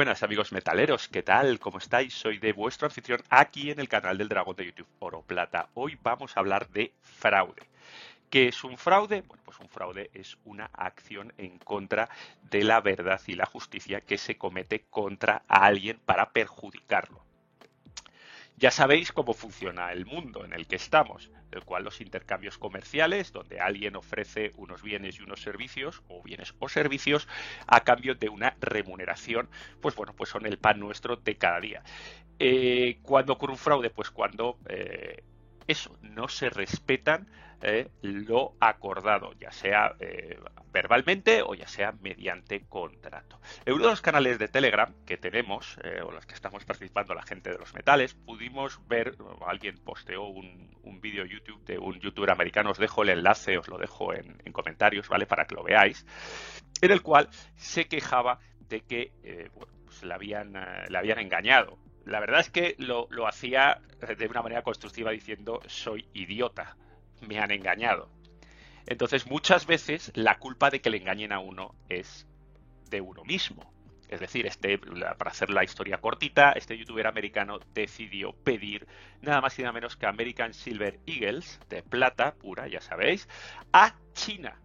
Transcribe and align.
buenas 0.00 0.22
amigos 0.22 0.50
metaleros, 0.50 1.08
¿qué 1.08 1.22
tal? 1.22 1.58
¿Cómo 1.58 1.76
estáis? 1.76 2.14
Soy 2.14 2.38
de 2.38 2.54
vuestro 2.54 2.86
anfitrión 2.86 3.22
aquí 3.28 3.70
en 3.70 3.80
el 3.80 3.88
canal 3.90 4.16
del 4.16 4.30
dragón 4.30 4.56
de 4.56 4.64
YouTube 4.64 4.88
Oro 4.98 5.20
Plata. 5.20 5.68
Hoy 5.74 5.98
vamos 6.02 6.34
a 6.34 6.40
hablar 6.40 6.70
de 6.70 6.94
fraude. 7.02 7.68
¿Qué 8.30 8.48
es 8.48 8.64
un 8.64 8.78
fraude? 8.78 9.20
Bueno, 9.20 9.42
pues 9.44 9.60
un 9.60 9.68
fraude 9.68 10.10
es 10.14 10.38
una 10.46 10.70
acción 10.72 11.34
en 11.36 11.58
contra 11.58 12.08
de 12.50 12.64
la 12.64 12.80
verdad 12.80 13.20
y 13.26 13.34
la 13.34 13.44
justicia 13.44 14.00
que 14.00 14.16
se 14.16 14.38
comete 14.38 14.86
contra 14.88 15.42
alguien 15.46 16.00
para 16.06 16.30
perjudicarlo. 16.32 17.22
Ya 18.56 18.70
sabéis 18.70 19.12
cómo 19.12 19.34
funciona 19.34 19.92
el 19.92 20.06
mundo 20.06 20.46
en 20.46 20.54
el 20.54 20.66
que 20.66 20.76
estamos, 20.76 21.30
el 21.52 21.64
cual 21.64 21.84
los 21.84 22.00
intercambios 22.00 22.58
comerciales, 22.58 23.32
donde 23.32 23.60
alguien 23.60 23.96
ofrece 23.96 24.52
unos 24.56 24.82
bienes 24.82 25.18
y 25.18 25.22
unos 25.22 25.42
servicios, 25.42 26.02
o 26.08 26.22
bienes 26.22 26.54
o 26.58 26.68
servicios, 26.68 27.28
a 27.66 27.80
cambio 27.84 28.14
de 28.14 28.28
una 28.28 28.56
remuneración, 28.60 29.48
pues 29.80 29.94
bueno, 29.94 30.14
pues 30.14 30.30
son 30.30 30.46
el 30.46 30.58
pan 30.58 30.80
nuestro 30.80 31.16
de 31.16 31.36
cada 31.36 31.60
día. 31.60 31.82
Eh, 32.38 32.98
¿Cuándo 33.02 33.34
ocurre 33.34 33.52
un 33.52 33.58
fraude? 33.58 33.90
Pues 33.90 34.10
cuando 34.10 34.58
eh, 34.68 35.22
eso, 35.70 35.96
no 36.02 36.28
se 36.28 36.50
respetan 36.50 37.28
eh, 37.62 37.90
lo 38.00 38.54
acordado, 38.58 39.34
ya 39.34 39.52
sea 39.52 39.94
eh, 40.00 40.38
verbalmente 40.72 41.42
o 41.42 41.54
ya 41.54 41.68
sea 41.68 41.92
mediante 41.92 42.62
contrato. 42.66 43.38
En 43.66 43.74
uno 43.74 43.84
de 43.84 43.90
los 43.90 44.00
canales 44.00 44.38
de 44.38 44.48
Telegram 44.48 44.94
que 45.04 45.18
tenemos, 45.18 45.76
eh, 45.84 46.00
o 46.02 46.10
los 46.10 46.24
que 46.24 46.34
estamos 46.34 46.64
participando 46.64 47.14
la 47.14 47.22
gente 47.22 47.50
de 47.50 47.58
los 47.58 47.74
metales, 47.74 48.14
pudimos 48.14 48.80
ver, 48.88 49.14
alguien 49.46 49.78
posteó 49.78 50.24
un, 50.24 50.70
vídeo 51.02 51.24
YouTube 51.24 51.64
de 51.64 51.78
un 51.78 51.98
youtuber 51.98 52.30
americano, 52.30 52.72
os 52.72 52.78
dejo 52.78 53.02
el 53.02 53.08
enlace, 53.08 53.56
os 53.56 53.68
lo 53.68 53.78
dejo 53.78 54.12
en, 54.12 54.36
comentarios, 54.52 55.08
¿vale? 55.08 55.24
Para 55.24 55.46
que 55.46 55.54
lo 55.54 55.62
veáis, 55.62 56.04
en 56.82 56.90
el 56.90 57.00
cual 57.00 57.30
se 57.56 57.88
quejaba 57.88 58.38
de 58.68 58.82
que 58.82 59.12
pues 59.86 60.02
le, 60.02 60.12
habían, 60.12 60.52
le 60.52 60.98
habían 60.98 61.20
engañado 61.20 61.78
la 62.04 62.20
verdad 62.20 62.40
es 62.40 62.50
que 62.50 62.74
lo, 62.78 63.08
hacía 63.26 63.80
de 64.00 64.26
una 64.26 64.42
manera 64.42 64.62
constructiva 64.62 65.10
diciendo 65.10 65.60
soy 65.66 66.06
idiota, 66.14 66.76
me 67.20 67.38
han 67.38 67.50
engañado. 67.50 68.10
Entonces 68.86 69.26
muchas 69.26 69.66
veces 69.66 70.10
la 70.14 70.38
culpa 70.38 70.70
de 70.70 70.80
que 70.80 70.90
le 70.90 70.98
engañen 70.98 71.32
a 71.32 71.38
uno 71.38 71.74
es 71.88 72.26
de 72.88 73.00
uno 73.00 73.24
mismo. 73.24 73.72
Es 74.08 74.18
decir, 74.18 74.46
este, 74.46 74.76
para 74.78 75.30
hacer 75.30 75.50
la 75.50 75.62
historia 75.62 75.98
cortita, 75.98 76.50
este 76.52 76.76
youtuber 76.76 77.06
americano 77.06 77.60
decidió 77.72 78.32
pedir 78.32 78.88
nada 79.22 79.40
más 79.40 79.56
y 79.58 79.62
nada 79.62 79.72
menos 79.72 79.96
que 79.96 80.06
American 80.06 80.52
Silver 80.52 80.98
Eagles, 81.06 81.60
de 81.68 81.84
plata 81.84 82.34
pura, 82.34 82.66
ya 82.66 82.80
sabéis, 82.80 83.28
a 83.72 83.94
China. 84.12 84.60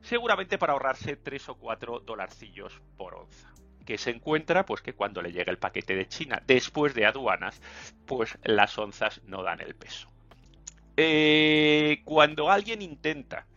Seguramente 0.00 0.56
para 0.56 0.72
ahorrarse 0.72 1.16
3 1.16 1.50
o 1.50 1.54
4 1.56 2.00
dolarcillos 2.00 2.80
por 2.96 3.14
onza 3.16 3.52
que 3.90 3.98
se 3.98 4.10
encuentra 4.10 4.64
pues 4.64 4.82
que 4.82 4.92
cuando 4.92 5.20
le 5.20 5.32
llega 5.32 5.50
el 5.50 5.58
paquete 5.58 5.96
de 5.96 6.06
China 6.06 6.40
después 6.46 6.94
de 6.94 7.06
aduanas, 7.06 7.60
pues 8.06 8.38
las 8.44 8.78
onzas 8.78 9.20
no 9.24 9.42
dan 9.42 9.60
el 9.60 9.74
peso. 9.74 10.08
Eh, 10.96 12.00
cuando 12.04 12.52
alguien 12.52 12.82
intenta 12.82 13.48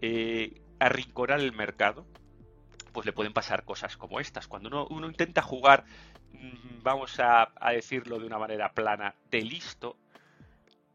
eh, 0.00 0.62
arrinconar 0.78 1.40
el 1.40 1.50
mercado, 1.50 2.06
pues 2.92 3.04
le 3.04 3.12
pueden 3.12 3.32
pasar 3.32 3.64
cosas 3.64 3.96
como 3.96 4.20
estas. 4.20 4.46
Cuando 4.46 4.86
uno, 4.86 5.08
intenta 5.08 5.42
jugar, 5.42 5.86
mm, 6.30 6.84
vamos 6.84 7.18
a, 7.18 7.50
a, 7.56 7.72
decirlo 7.72 8.20
de 8.20 8.28
una 8.28 8.38
manera 8.38 8.74
plana, 8.74 9.16
de 9.28 9.42
listo, 9.42 9.96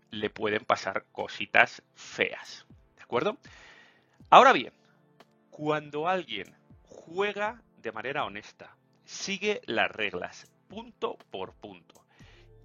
le 0.09 0.30
pueden 0.30 0.64
pasar 0.64 1.03
cositas 1.11 1.83
feas. 1.95 2.66
¿De 2.95 3.03
acuerdo? 3.03 3.39
Ahora 4.30 4.53
bien, 4.53 4.71
cuando 5.49 6.08
alguien 6.08 6.55
juega 6.86 7.61
de 7.81 7.91
manera 7.91 8.25
honesta, 8.25 8.75
sigue 9.05 9.61
las 9.65 9.91
reglas, 9.91 10.51
punto 10.67 11.17
por 11.31 11.53
punto, 11.53 12.05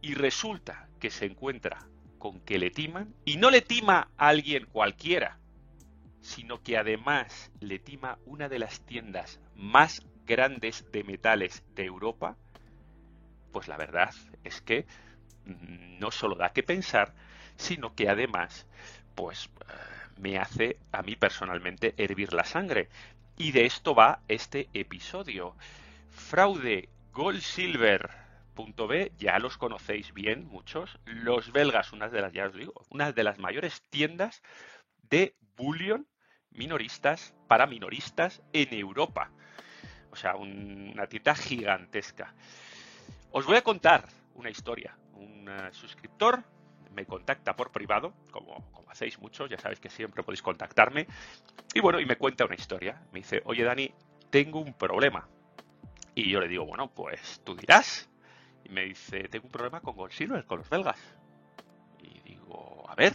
y 0.00 0.14
resulta 0.14 0.88
que 1.00 1.10
se 1.10 1.26
encuentra 1.26 1.86
con 2.18 2.40
que 2.40 2.58
le 2.58 2.70
timan, 2.70 3.14
y 3.24 3.36
no 3.36 3.50
le 3.50 3.60
tima 3.60 4.08
a 4.16 4.28
alguien 4.28 4.66
cualquiera, 4.66 5.38
sino 6.20 6.62
que 6.62 6.78
además 6.78 7.50
le 7.60 7.78
tima 7.78 8.18
una 8.24 8.48
de 8.48 8.58
las 8.58 8.80
tiendas 8.80 9.40
más 9.54 10.02
grandes 10.24 10.90
de 10.90 11.04
metales 11.04 11.62
de 11.74 11.84
Europa, 11.84 12.36
pues 13.52 13.68
la 13.68 13.76
verdad 13.76 14.10
es 14.42 14.62
que 14.62 14.86
no 15.44 16.10
solo 16.10 16.34
da 16.34 16.52
que 16.52 16.62
pensar, 16.62 17.14
sino 17.56 17.94
que 17.94 18.08
además, 18.08 18.66
pues 19.14 19.46
eh, 19.46 19.72
me 20.18 20.38
hace 20.38 20.78
a 20.92 21.02
mí 21.02 21.16
personalmente 21.16 21.94
hervir 21.96 22.32
la 22.32 22.44
sangre. 22.44 22.88
Y 23.36 23.50
de 23.50 23.66
esto 23.66 23.94
va 23.94 24.20
este 24.28 24.68
episodio. 24.74 25.56
Fraude 26.10 26.88
Gold 27.12 27.40
Silver. 27.40 28.10
B, 28.54 29.12
ya 29.18 29.40
los 29.40 29.58
conocéis 29.58 30.14
bien 30.14 30.46
muchos. 30.46 31.00
Los 31.04 31.50
belgas, 31.50 31.92
una 31.92 32.08
de 32.08 32.20
las, 32.20 32.32
ya 32.32 32.46
os 32.46 32.54
digo, 32.54 32.86
una 32.90 33.10
de 33.10 33.24
las 33.24 33.40
mayores 33.40 33.82
tiendas 33.90 34.42
de 35.02 35.34
bullion 35.56 36.06
minoristas 36.50 37.34
para 37.48 37.66
minoristas 37.66 38.40
en 38.52 38.72
Europa. 38.72 39.32
O 40.12 40.16
sea, 40.16 40.36
una 40.36 41.08
tienda 41.08 41.34
gigantesca. 41.34 42.32
Os 43.32 43.46
voy 43.46 43.56
a 43.56 43.64
contar 43.64 44.08
una 44.34 44.50
historia. 44.50 44.96
Un 45.14 45.48
eh, 45.48 45.70
suscriptor 45.72 46.44
me 46.94 47.06
contacta 47.06 47.56
por 47.56 47.70
privado, 47.70 48.14
como, 48.30 48.72
hacéis 48.88 49.18
muchos, 49.18 49.50
ya 49.50 49.58
sabéis 49.58 49.80
que 49.80 49.90
siempre 49.90 50.22
podéis 50.22 50.42
contactarme. 50.42 51.06
Y 51.74 51.80
bueno, 51.80 52.00
y 52.00 52.06
me 52.06 52.16
cuenta 52.16 52.44
una 52.44 52.54
historia. 52.54 53.02
Me 53.12 53.20
dice, 53.20 53.42
oye 53.44 53.64
Dani, 53.64 53.92
tengo 54.30 54.60
un 54.60 54.74
problema. 54.74 55.28
Y 56.14 56.30
yo 56.30 56.40
le 56.40 56.48
digo, 56.48 56.64
bueno, 56.64 56.90
pues 56.90 57.40
tú 57.44 57.56
dirás. 57.56 58.08
Y 58.64 58.70
me 58.70 58.84
dice, 58.84 59.28
tengo 59.28 59.46
un 59.46 59.52
problema 59.52 59.80
con 59.80 59.96
Gold 59.96 60.12
Silver, 60.12 60.44
con 60.44 60.58
los 60.60 60.70
belgas. 60.70 60.98
Y 62.00 62.20
digo, 62.20 62.84
a 62.88 62.94
ver, 62.94 63.14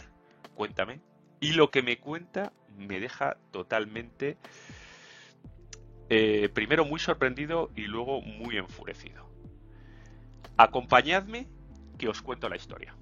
cuéntame. 0.54 1.00
Y 1.40 1.52
lo 1.54 1.70
que 1.70 1.82
me 1.82 1.98
cuenta 1.98 2.52
me 2.76 3.00
deja 3.00 3.36
totalmente, 3.50 4.36
eh, 6.08 6.50
primero 6.52 6.84
muy 6.84 7.00
sorprendido 7.00 7.70
y 7.74 7.82
luego 7.82 8.20
muy 8.20 8.58
enfurecido. 8.58 9.28
Acompañadme 10.56 11.48
que 11.98 12.08
os 12.08 12.20
cuento 12.20 12.48
la 12.48 12.56
historia. 12.56 12.94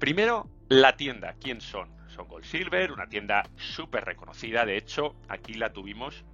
Primero, 0.00 0.48
la 0.70 0.96
tienda. 0.96 1.34
¿Quién 1.38 1.60
son? 1.60 1.90
Son 2.08 2.26
Gold 2.26 2.46
Silver, 2.46 2.90
una 2.90 3.10
tienda 3.10 3.42
súper 3.56 4.06
reconocida. 4.06 4.64
De 4.64 4.78
hecho, 4.78 5.14
aquí 5.28 5.52
la 5.52 5.74
tuvimos 5.74 6.24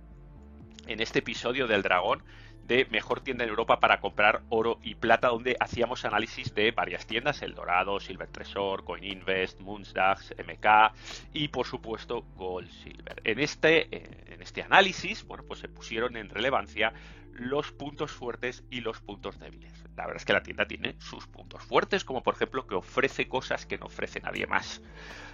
en 0.86 1.00
este 1.00 1.18
episodio 1.18 1.66
del 1.66 1.82
Dragón 1.82 2.22
de 2.62 2.86
mejor 2.92 3.22
tienda 3.22 3.42
en 3.42 3.50
Europa 3.50 3.80
para 3.80 3.98
comprar 3.98 4.42
oro 4.50 4.78
y 4.84 4.94
plata, 4.94 5.28
donde 5.28 5.56
hacíamos 5.58 6.04
análisis 6.04 6.54
de 6.54 6.70
varias 6.70 7.08
tiendas, 7.08 7.42
El 7.42 7.54
Dorado, 7.54 7.98
Silver 7.98 8.28
Tresor, 8.28 8.84
CoinInvest, 8.84 9.58
Moonsdax, 9.58 10.34
MK 10.38 10.94
y 11.32 11.48
por 11.48 11.66
supuesto 11.66 12.22
Gold 12.36 12.70
Silver. 12.70 13.20
En 13.24 13.40
este, 13.40 13.96
eh, 13.96 14.24
en 14.28 14.42
este 14.42 14.62
análisis, 14.62 15.24
bueno, 15.24 15.42
pues 15.42 15.58
se 15.58 15.68
pusieron 15.68 16.16
en 16.16 16.28
relevancia 16.28 16.92
los 17.38 17.72
puntos 17.72 18.10
fuertes 18.12 18.64
y 18.70 18.80
los 18.80 19.00
puntos 19.00 19.38
débiles. 19.38 19.72
La 19.96 20.04
verdad 20.04 20.16
es 20.16 20.24
que 20.24 20.32
la 20.32 20.42
tienda 20.42 20.66
tiene 20.66 20.96
sus 20.98 21.26
puntos 21.26 21.62
fuertes, 21.62 22.04
como 22.04 22.22
por 22.22 22.34
ejemplo 22.34 22.66
que 22.66 22.74
ofrece 22.74 23.28
cosas 23.28 23.66
que 23.66 23.78
no 23.78 23.86
ofrece 23.86 24.20
nadie 24.20 24.46
más. 24.46 24.82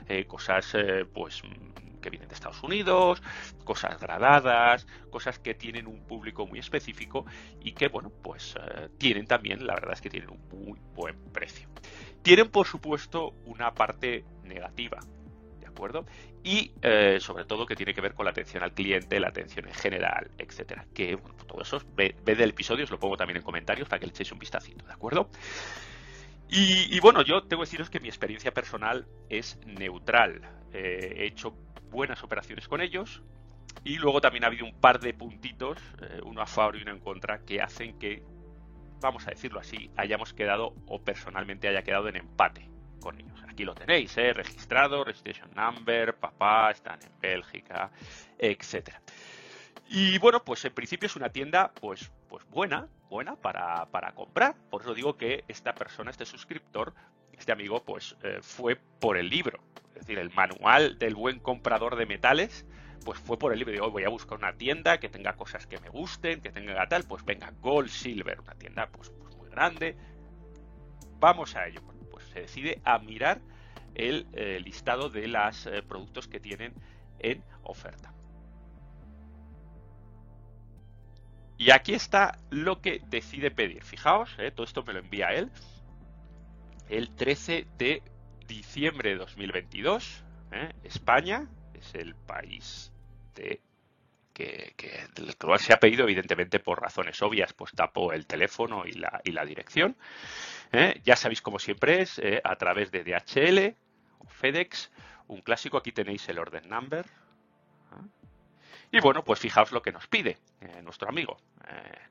Eh, 0.08 0.26
cosas 0.26 0.74
eh, 0.74 1.04
pues 1.12 1.42
que 2.02 2.10
vienen 2.10 2.28
de 2.28 2.34
Estados 2.34 2.62
Unidos, 2.62 3.22
cosas 3.64 3.98
gradadas, 3.98 4.86
cosas 5.10 5.38
que 5.38 5.54
tienen 5.54 5.86
un 5.86 6.04
público 6.04 6.46
muy 6.46 6.58
específico 6.58 7.24
y 7.60 7.72
que, 7.72 7.88
bueno, 7.88 8.10
pues 8.10 8.56
eh, 8.56 8.88
tienen 8.98 9.26
también, 9.26 9.66
la 9.66 9.74
verdad 9.74 9.94
es 9.94 10.00
que 10.02 10.10
tienen 10.10 10.30
un 10.30 10.40
muy 10.50 10.78
buen 10.94 11.16
precio. 11.32 11.68
Tienen, 12.22 12.50
por 12.50 12.66
supuesto, 12.66 13.34
una 13.46 13.72
parte 13.72 14.24
negativa, 14.42 14.98
¿de 15.00 15.21
acuerdo? 15.72 16.06
Y 16.42 16.72
eh, 16.82 17.18
sobre 17.20 17.44
todo 17.44 17.66
que 17.66 17.76
tiene 17.76 17.92
que 17.92 18.00
ver 18.00 18.14
con 18.14 18.24
la 18.24 18.30
atención 18.30 18.62
al 18.62 18.72
cliente, 18.72 19.18
la 19.20 19.28
atención 19.28 19.66
en 19.66 19.74
general, 19.74 20.30
etcétera. 20.38 20.86
Que 20.94 21.16
bueno, 21.16 21.34
pues 21.34 21.46
todo 21.46 21.62
eso 21.62 21.82
ve, 21.94 22.14
ve, 22.24 22.34
del 22.34 22.50
episodio, 22.50 22.84
os 22.84 22.90
lo 22.90 22.98
pongo 22.98 23.16
también 23.16 23.36
en 23.38 23.42
comentarios 23.42 23.88
para 23.88 24.00
que 24.00 24.06
le 24.06 24.10
echéis 24.10 24.32
un 24.32 24.38
vistacito, 24.38 24.86
¿de 24.86 24.92
acuerdo? 24.92 25.28
Y, 26.54 27.00
bueno, 27.00 27.22
yo 27.22 27.44
tengo 27.44 27.62
que 27.62 27.66
deciros 27.66 27.88
que 27.88 27.98
mi 27.98 28.08
experiencia 28.08 28.52
personal 28.52 29.06
es 29.30 29.58
neutral. 29.64 30.42
Eh, 30.74 31.14
he 31.16 31.24
hecho 31.24 31.56
buenas 31.90 32.22
operaciones 32.22 32.68
con 32.68 32.82
ellos. 32.82 33.22
Y 33.84 33.96
luego 33.96 34.20
también 34.20 34.44
ha 34.44 34.48
habido 34.48 34.66
un 34.66 34.78
par 34.78 35.00
de 35.00 35.14
puntitos, 35.14 35.78
eh, 36.02 36.20
uno 36.24 36.42
a 36.42 36.46
favor 36.46 36.76
y 36.76 36.82
uno 36.82 36.90
en 36.90 37.00
contra, 37.00 37.38
que 37.38 37.62
hacen 37.62 37.98
que, 37.98 38.22
vamos 39.00 39.26
a 39.26 39.30
decirlo 39.30 39.60
así, 39.60 39.90
hayamos 39.96 40.34
quedado 40.34 40.74
o 40.86 41.02
personalmente 41.02 41.68
haya 41.68 41.82
quedado 41.82 42.08
en 42.08 42.16
empate 42.16 42.68
con 43.00 43.18
ellos. 43.18 43.31
Aquí 43.52 43.64
lo 43.66 43.74
tenéis, 43.74 44.16
¿eh? 44.16 44.32
registrado, 44.32 45.04
registration 45.04 45.50
number, 45.54 46.14
papá, 46.14 46.70
están 46.70 46.98
en 47.02 47.20
Bélgica, 47.20 47.90
etcétera. 48.38 49.02
Y 49.88 50.16
bueno, 50.16 50.42
pues 50.42 50.64
en 50.64 50.72
principio 50.72 51.06
es 51.06 51.16
una 51.16 51.28
tienda 51.28 51.70
pues, 51.78 52.10
pues 52.30 52.46
buena, 52.48 52.88
buena 53.10 53.36
para, 53.36 53.84
para 53.90 54.14
comprar. 54.14 54.56
Por 54.70 54.80
eso 54.80 54.94
digo 54.94 55.18
que 55.18 55.44
esta 55.48 55.74
persona, 55.74 56.10
este 56.10 56.24
suscriptor, 56.24 56.94
este 57.36 57.52
amigo, 57.52 57.84
pues 57.84 58.16
eh, 58.22 58.38
fue 58.40 58.76
por 58.98 59.18
el 59.18 59.28
libro. 59.28 59.60
Es 59.88 60.06
decir, 60.06 60.18
el 60.18 60.30
manual 60.30 60.98
del 60.98 61.14
buen 61.14 61.38
comprador 61.38 61.96
de 61.96 62.06
metales, 62.06 62.64
pues 63.04 63.18
fue 63.18 63.38
por 63.38 63.52
el 63.52 63.58
libro. 63.58 63.74
Digo, 63.74 63.90
voy 63.90 64.04
a 64.04 64.08
buscar 64.08 64.38
una 64.38 64.54
tienda 64.54 64.98
que 64.98 65.10
tenga 65.10 65.34
cosas 65.34 65.66
que 65.66 65.78
me 65.78 65.90
gusten, 65.90 66.40
que 66.40 66.50
tenga 66.50 66.88
tal. 66.88 67.04
Pues 67.04 67.22
venga, 67.22 67.52
Gold 67.60 67.90
Silver, 67.90 68.40
una 68.40 68.54
tienda 68.54 68.88
pues, 68.90 69.10
pues 69.10 69.36
muy 69.36 69.50
grande. 69.50 69.94
Vamos 71.18 71.54
a 71.54 71.66
ello. 71.66 71.91
Se 72.32 72.40
decide 72.40 72.80
a 72.84 72.98
mirar 72.98 73.40
el 73.94 74.26
eh, 74.32 74.60
listado 74.60 75.10
de 75.10 75.28
los 75.28 75.66
eh, 75.66 75.82
productos 75.82 76.28
que 76.28 76.40
tienen 76.40 76.72
en 77.18 77.42
oferta. 77.62 78.12
Y 81.58 81.70
aquí 81.70 81.94
está 81.94 82.38
lo 82.50 82.80
que 82.80 83.00
decide 83.06 83.50
pedir. 83.50 83.84
Fijaos, 83.84 84.34
eh, 84.38 84.50
todo 84.50 84.64
esto 84.64 84.82
me 84.82 84.94
lo 84.94 84.98
envía 85.00 85.28
él 85.28 85.50
el 86.88 87.14
13 87.14 87.66
de 87.78 88.02
diciembre 88.46 89.10
de 89.10 89.16
2022. 89.16 90.24
España 90.84 91.48
es 91.72 91.94
el 91.94 92.14
país 92.14 92.92
de 93.34 93.62
que, 94.32 94.74
del 95.14 95.36
cual 95.36 95.58
se 95.58 95.72
ha 95.72 95.78
pedido, 95.78 96.04
evidentemente 96.04 96.58
por 96.58 96.80
razones 96.80 97.20
obvias, 97.22 97.52
pues 97.52 97.72
tapo 97.72 98.12
el 98.12 98.26
teléfono 98.26 98.84
y 98.86 98.92
la, 98.92 99.20
y 99.24 99.32
la 99.32 99.44
dirección. 99.44 99.96
Ya 101.04 101.16
sabéis 101.16 101.42
cómo 101.42 101.58
siempre 101.58 102.00
es, 102.00 102.20
a 102.44 102.56
través 102.56 102.90
de 102.90 103.04
DHL, 103.04 103.76
FedEx, 104.28 104.90
un 105.28 105.40
clásico, 105.40 105.76
aquí 105.76 105.92
tenéis 105.92 106.28
el 106.28 106.38
order 106.38 106.66
number. 106.66 107.06
Y 108.94 109.00
bueno, 109.00 109.24
pues 109.24 109.40
fijaos 109.40 109.72
lo 109.72 109.80
que 109.80 109.90
nos 109.90 110.06
pide 110.06 110.36
eh, 110.60 110.82
nuestro 110.82 111.08
amigo. 111.08 111.38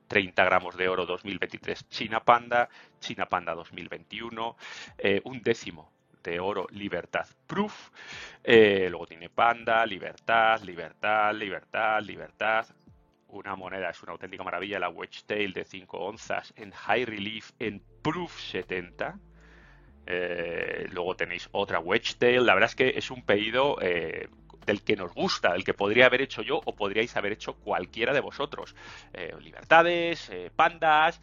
30 0.07 0.41
eh, 0.41 0.45
gramos 0.45 0.75
de 0.75 0.87
oro 0.87 1.05
2023 1.05 1.87
China 1.89 2.23
Panda, 2.23 2.69
China 2.99 3.27
Panda 3.27 3.53
2021, 3.53 4.57
eh, 4.97 5.21
un 5.25 5.43
décimo 5.43 5.91
de 6.23 6.39
oro 6.39 6.65
Libertad 6.71 7.27
Proof, 7.45 7.89
luego 8.43 9.05
tiene 9.07 9.29
Panda, 9.29 9.85
Libertad, 9.85 10.61
Libertad, 10.61 11.33
Libertad, 11.35 12.01
Libertad, 12.01 12.65
una 13.31 13.55
moneda, 13.55 13.89
es 13.89 14.01
una 14.03 14.11
auténtica 14.11 14.43
maravilla, 14.43 14.79
la 14.79 14.89
Wedge 14.89 15.23
Tail 15.25 15.53
de 15.53 15.65
5 15.65 15.97
onzas 15.97 16.53
en 16.55 16.71
High 16.71 17.05
Relief 17.05 17.51
en 17.59 17.81
Proof 18.01 18.39
70, 18.39 19.19
eh, 20.05 20.87
luego 20.91 21.15
tenéis 21.15 21.47
otra 21.51 21.79
Wedge 21.79 22.15
Tail. 22.17 22.45
La 22.45 22.53
verdad 22.53 22.69
es 22.69 22.75
que 22.75 22.89
es 22.89 23.11
un 23.11 23.23
pedido 23.23 23.77
eh, 23.81 24.27
del 24.65 24.83
que 24.83 24.95
nos 24.95 25.13
gusta, 25.13 25.53
del 25.53 25.63
que 25.63 25.73
podría 25.73 26.07
haber 26.07 26.21
hecho 26.21 26.41
yo 26.41 26.61
o 26.63 26.75
podríais 26.75 27.15
haber 27.15 27.33
hecho 27.33 27.53
cualquiera 27.55 28.13
de 28.13 28.19
vosotros. 28.19 28.75
Eh, 29.13 29.35
libertades, 29.39 30.31
pandas, 30.55 31.21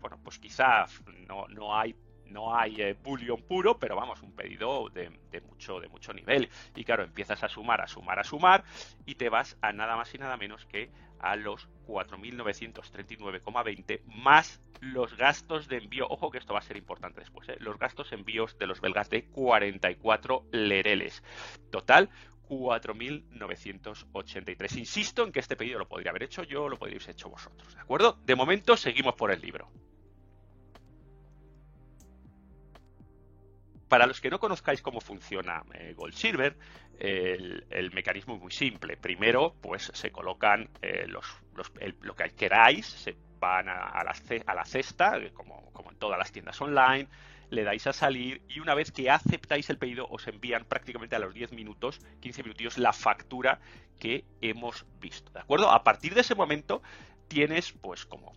bueno, 0.00 0.18
pues 0.22 0.38
quizá 0.38 0.86
no, 1.28 1.46
no 1.48 1.76
hay 1.76 1.94
no 2.34 2.54
hay 2.54 2.92
bullion 3.02 3.40
puro, 3.42 3.78
pero 3.78 3.96
vamos, 3.96 4.20
un 4.22 4.32
pedido 4.32 4.90
de, 4.90 5.10
de, 5.30 5.40
mucho, 5.40 5.80
de 5.80 5.88
mucho 5.88 6.12
nivel. 6.12 6.50
Y 6.74 6.84
claro, 6.84 7.04
empiezas 7.04 7.42
a 7.44 7.48
sumar, 7.48 7.80
a 7.80 7.86
sumar, 7.86 8.18
a 8.18 8.24
sumar, 8.24 8.64
y 9.06 9.14
te 9.14 9.30
vas 9.30 9.56
a 9.62 9.72
nada 9.72 9.96
más 9.96 10.12
y 10.14 10.18
nada 10.18 10.36
menos 10.36 10.66
que 10.66 10.90
a 11.20 11.36
los 11.36 11.68
4.939,20 11.86 14.02
más 14.06 14.60
los 14.80 15.16
gastos 15.16 15.68
de 15.68 15.76
envío. 15.78 16.08
Ojo 16.08 16.28
que 16.30 16.36
esto 16.38 16.52
va 16.52 16.58
a 16.58 16.62
ser 16.62 16.76
importante 16.76 17.20
después. 17.20 17.48
¿eh? 17.48 17.56
Los 17.60 17.78
gastos 17.78 18.10
de 18.10 18.16
envíos 18.16 18.58
de 18.58 18.66
los 18.66 18.80
belgas 18.80 19.08
de 19.08 19.26
44 19.26 20.46
lereles. 20.52 21.22
Total, 21.70 22.10
4.983. 22.48 24.76
Insisto 24.76 25.22
en 25.24 25.30
que 25.32 25.40
este 25.40 25.56
pedido 25.56 25.78
lo 25.78 25.88
podría 25.88 26.10
haber 26.10 26.24
hecho 26.24 26.42
yo, 26.42 26.68
lo 26.68 26.78
podríais 26.78 27.08
hecho 27.08 27.30
vosotros. 27.30 27.74
¿De 27.74 27.80
acuerdo? 27.80 28.18
De 28.24 28.34
momento 28.34 28.76
seguimos 28.76 29.14
por 29.14 29.30
el 29.30 29.40
libro. 29.40 29.70
Para 33.88 34.06
los 34.06 34.20
que 34.20 34.30
no 34.30 34.38
conozcáis 34.38 34.82
cómo 34.82 35.00
funciona 35.00 35.62
eh, 35.74 35.94
Gold 35.94 36.14
Silver, 36.14 36.56
el, 36.98 37.90
mecanismo 37.92 38.36
es 38.36 38.40
muy 38.40 38.52
simple. 38.52 38.96
Primero, 38.96 39.54
pues 39.60 39.90
se 39.94 40.10
colocan 40.10 40.70
eh, 40.82 41.06
los, 41.06 41.26
lo 42.00 42.14
que 42.14 42.30
queráis, 42.30 42.86
se 42.86 43.16
van 43.38 43.68
a, 43.68 44.02
la, 44.02 44.14
a 44.46 44.54
la, 44.54 44.64
cesta, 44.64 45.18
eh, 45.18 45.32
como, 45.32 45.70
como 45.72 45.90
en 45.90 45.98
todas 45.98 46.18
las 46.18 46.32
tiendas 46.32 46.60
online, 46.60 47.08
le 47.50 47.62
dais 47.62 47.86
a 47.86 47.92
salir 47.92 48.42
y 48.48 48.60
una 48.60 48.74
vez 48.74 48.90
que 48.90 49.10
aceptáis 49.10 49.68
el 49.70 49.78
pedido 49.78 50.06
os 50.08 50.26
envían 50.26 50.64
prácticamente 50.64 51.14
a 51.14 51.18
los 51.18 51.34
10 51.34 51.52
minutos, 51.52 52.00
15 52.20 52.42
minutos 52.42 52.78
la 52.78 52.92
factura 52.92 53.60
que 53.98 54.24
hemos 54.40 54.86
visto. 54.98 55.30
¿De 55.32 55.40
acuerdo? 55.40 55.70
A 55.70 55.84
partir 55.84 56.14
de 56.14 56.22
ese 56.22 56.34
momento 56.34 56.82
tienes 57.28 57.72
pues 57.72 58.06
como 58.06 58.32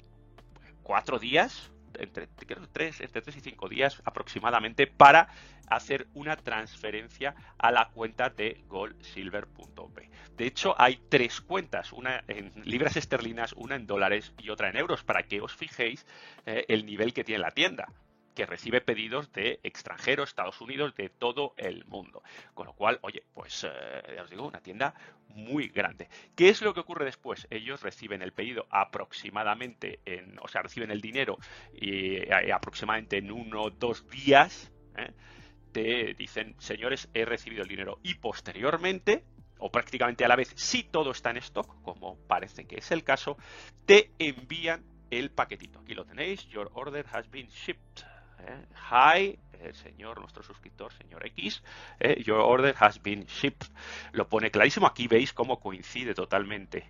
cuatro 0.83 1.19
días 1.19 1.71
entre, 1.97 2.27
tres, 2.71 3.01
entre 3.01 3.21
3 3.21 3.37
y 3.37 3.41
5 3.41 3.69
días 3.69 4.01
aproximadamente 4.05 4.87
para 4.87 5.29
hacer 5.67 6.07
una 6.13 6.35
transferencia 6.35 7.35
a 7.57 7.71
la 7.71 7.89
cuenta 7.89 8.29
de 8.29 8.63
goldsilver.p. 8.67 10.09
De 10.37 10.45
hecho, 10.45 10.75
hay 10.77 10.99
tres 11.09 11.41
cuentas, 11.41 11.91
una 11.91 12.23
en 12.27 12.51
libras 12.63 12.95
esterlinas, 12.95 13.53
una 13.53 13.75
en 13.75 13.87
dólares 13.87 14.33
y 14.37 14.49
otra 14.49 14.69
en 14.69 14.77
euros, 14.77 15.03
para 15.03 15.23
que 15.23 15.41
os 15.41 15.55
fijéis 15.55 16.05
eh, 16.45 16.65
el 16.67 16.85
nivel 16.85 17.13
que 17.13 17.23
tiene 17.23 17.39
la 17.39 17.51
tienda 17.51 17.87
que 18.37 18.45
recibe 18.45 18.81
pedidos 18.81 19.31
de 19.33 19.59
extranjeros, 19.63 20.29
Estados 20.29 20.61
Unidos, 20.61 20.93
de 20.93 21.09
todo 21.09 21.55
el 21.57 21.85
mundo. 21.85 22.21
Con 22.53 22.67
lo 22.67 22.73
cual, 22.73 22.99
oye, 23.01 23.23
pues 23.33 23.65
eh, 23.67 24.13
ya 24.15 24.21
os 24.21 24.29
digo, 24.29 24.45
una 24.45 24.61
tienda 24.61 24.93
muy 25.29 25.69
grande. 25.69 26.07
¿Qué 26.35 26.49
es 26.49 26.61
lo 26.61 26.71
que 26.75 26.81
ocurre 26.81 27.05
después? 27.05 27.47
Ellos 27.49 27.81
reciben 27.81 28.21
el 28.21 28.33
pedido 28.33 28.67
aproximadamente 28.69 30.01
en, 30.05 30.37
o 30.39 30.47
sea, 30.47 30.61
reciben 30.61 30.91
el 30.91 31.01
dinero 31.01 31.39
y, 31.73 32.17
eh, 32.17 32.53
aproximadamente 32.53 33.17
en 33.17 33.31
uno 33.31 33.63
o 33.63 33.71
dos 33.71 34.07
días. 34.07 34.71
¿eh? 34.97 35.13
Te 35.71 36.13
dicen, 36.13 36.53
señores, 36.59 37.09
he 37.15 37.25
recibido 37.25 37.63
el 37.63 37.69
dinero 37.69 37.99
y 38.03 38.13
posteriormente 38.13 39.23
o 39.57 39.71
prácticamente 39.71 40.23
a 40.25 40.27
la 40.27 40.35
vez, 40.35 40.53
si 40.55 40.83
todo 40.83 41.09
está 41.09 41.31
en 41.31 41.37
stock, 41.37 41.81
como 41.81 42.19
parece 42.27 42.65
que 42.65 42.75
es 42.75 42.91
el 42.91 43.03
caso, 43.03 43.35
te 43.87 44.11
envían 44.19 44.85
el 45.09 45.31
paquetito. 45.31 45.79
Aquí 45.79 45.95
lo 45.95 46.05
tenéis, 46.05 46.47
your 46.49 46.69
order 46.75 47.03
has 47.11 47.27
been 47.31 47.47
shipped. 47.47 48.16
¿Eh? 48.39 48.65
Hi, 48.91 49.39
el 49.61 49.73
señor, 49.75 50.19
nuestro 50.19 50.43
suscriptor, 50.43 50.93
señor 50.93 51.25
X, 51.27 51.63
¿eh? 51.99 52.21
your 52.23 52.39
order 52.39 52.75
has 52.79 53.01
been 53.01 53.25
shipped. 53.25 53.67
Lo 54.11 54.27
pone 54.27 54.51
clarísimo. 54.51 54.87
Aquí 54.87 55.07
veis 55.07 55.33
cómo 55.33 55.59
coincide 55.59 56.13
totalmente 56.13 56.89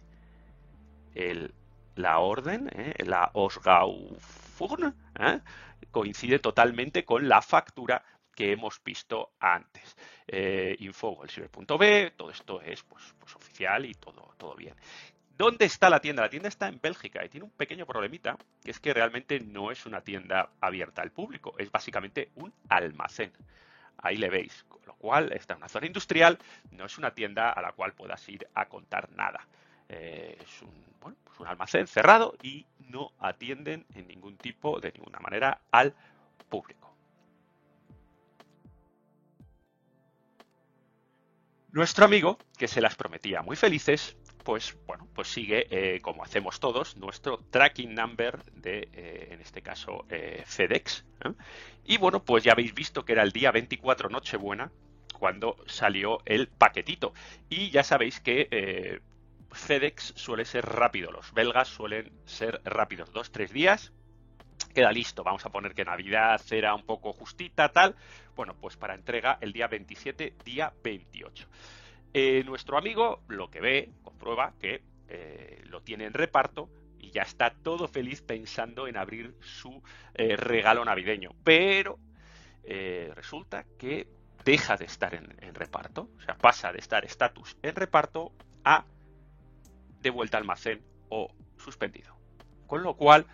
el, 1.16 1.54
la 1.96 2.20
orden, 2.20 2.70
¿eh? 2.74 2.94
la 3.06 3.32
Osgaufun, 3.34 4.96
coincide 5.92 6.40
totalmente 6.40 7.06
con 7.06 7.28
la 7.28 7.42
factura 7.42 8.04
que 8.36 8.52
hemos 8.52 8.82
visto 8.84 9.32
antes. 9.40 9.96
Eh, 10.28 10.76
info, 10.80 11.24
el 11.24 11.50
todo 12.16 12.30
esto 12.30 12.62
es 12.62 12.84
pues, 12.84 13.16
pues 13.18 13.36
oficial 13.36 13.86
y 13.86 13.94
todo, 13.96 14.36
todo 14.38 14.56
bien. 14.56 14.76
¿Dónde 15.38 15.66
está 15.66 15.92
la 15.92 16.00
tienda? 16.00 16.24
La 16.24 16.32
tienda 16.32 16.50
está 16.50 16.68
en 16.68 16.80
Bélgica 16.82 17.24
y 17.24 17.30
tiene 17.30 17.44
un 17.44 17.52
pequeño 17.52 17.86
problemita, 17.86 18.38
que 18.64 18.72
es 18.72 18.80
que 18.80 18.92
realmente 18.92 19.40
no 19.40 19.70
es 19.70 19.86
una 19.86 20.02
tienda 20.02 20.50
abierta 20.60 21.04
al 21.04 21.12
público, 21.12 21.54
es 21.60 21.72
básicamente 21.72 22.32
un 22.36 22.52
almacén. 22.70 23.32
Ahí 24.00 24.18
le 24.18 24.30
veis, 24.30 24.66
con 24.68 24.82
lo 24.88 24.96
cual 24.96 25.32
está 25.34 25.54
en 25.54 25.58
una 25.58 25.70
zona 25.70 25.86
industrial, 25.86 26.40
no 26.72 26.86
es 26.86 26.98
una 26.98 27.14
tienda 27.14 27.52
a 27.52 27.62
la 27.62 27.72
cual 27.74 27.94
puedas 27.94 28.28
ir 28.30 28.48
a 28.56 28.66
contar 28.66 29.12
nada. 29.12 29.48
Eh, 29.90 30.38
es 30.42 30.64
pues 31.00 31.16
un 31.40 31.48
almacén 31.48 31.86
cerrado 31.86 32.36
y 32.42 32.66
no 32.90 33.12
atienden 33.20 33.86
en 33.94 34.08
ningún 34.08 34.38
tipo, 34.38 34.80
de 34.80 34.92
ninguna 34.92 35.20
manera, 35.20 35.62
al 35.70 35.94
público. 36.50 36.96
Nuestro 41.72 42.06
amigo, 42.06 42.40
que 42.58 42.68
se 42.68 42.82
las 42.82 42.96
prometía 42.96 43.44
muy 43.44 43.56
felices, 43.56 44.18
pues 44.48 44.78
bueno, 44.88 45.10
pues 45.14 45.28
sigue, 45.28 45.68
eh, 45.72 46.00
como 46.00 46.24
hacemos 46.24 46.62
todos, 46.62 46.96
nuestro 46.96 47.38
tracking 47.50 47.94
number 47.94 48.46
de, 48.54 48.88
eh, 48.94 49.28
en 49.32 49.42
este 49.42 49.62
caso, 49.62 50.06
eh, 50.10 50.42
FedEx. 50.46 51.04
Y 51.84 51.98
bueno, 51.98 52.24
pues 52.24 52.46
ya 52.46 52.54
habéis 52.54 52.74
visto 52.74 53.04
que 53.04 53.12
era 53.12 53.24
el 53.24 53.34
día 53.34 53.52
24 53.52 54.08
Nochebuena 54.08 54.72
cuando 55.20 55.58
salió 55.66 56.20
el 56.24 56.48
paquetito. 56.48 57.14
Y 57.50 57.72
ya 57.72 57.84
sabéis 57.84 58.22
que 58.22 59.02
FedEx 59.52 60.14
suele 60.16 60.46
ser 60.46 60.66
rápido, 60.66 61.12
los 61.12 61.34
belgas 61.34 61.68
suelen 61.68 62.14
ser 62.24 62.62
rápidos, 62.64 63.12
dos, 63.12 63.34
tres 63.34 63.52
días, 63.52 63.92
queda 64.74 64.94
listo. 64.94 65.26
Vamos 65.26 65.46
a 65.46 65.50
poner 65.50 65.74
que 65.74 65.84
Navidad 65.84 66.40
era 66.52 66.74
un 66.74 66.86
poco 66.86 67.12
justita, 67.12 67.68
tal. 67.74 67.98
Bueno, 68.38 68.56
pues 68.56 68.78
para 68.78 68.96
entrega 68.96 69.40
el 69.42 69.52
día 69.52 69.68
27, 69.68 70.36
día 70.46 70.72
28. 70.86 71.50
Eh, 72.14 72.44
nuestro 72.46 72.78
amigo 72.78 73.22
lo 73.28 73.50
que 73.50 73.62
ve, 73.62 73.92
comprueba 74.04 74.54
que 74.60 74.84
eh, 75.08 75.62
lo 75.66 75.82
tiene 75.82 76.06
en 76.06 76.14
reparto 76.14 76.70
y 76.98 77.12
ya 77.12 77.22
está 77.22 77.52
todo 77.52 77.88
feliz 77.88 78.22
pensando 78.22 78.88
en 78.88 78.98
abrir 78.98 79.36
su 79.42 79.82
eh, 80.14 80.36
regalo 80.36 80.84
navideño. 80.86 81.32
Pero 81.44 82.00
resulta 83.16 83.66
que 83.78 84.10
deja 84.44 84.76
de 84.76 84.84
estar 84.84 85.14
en, 85.14 85.56
reparto, 85.56 86.10
o 86.18 86.22
sea, 86.22 86.38
pasa 86.38 86.74
de 86.74 86.80
estar 86.80 87.06
estatus 87.06 87.56
en 87.62 87.74
reparto 87.76 88.34
a 88.66 88.84
de 90.02 90.10
vuelta 90.10 90.36
al 90.36 90.44
almacén 90.44 90.82
o 91.08 91.32
suspendido. 91.58 92.14
Con 92.68 92.84
lo 92.84 92.96
cual, 92.96 93.26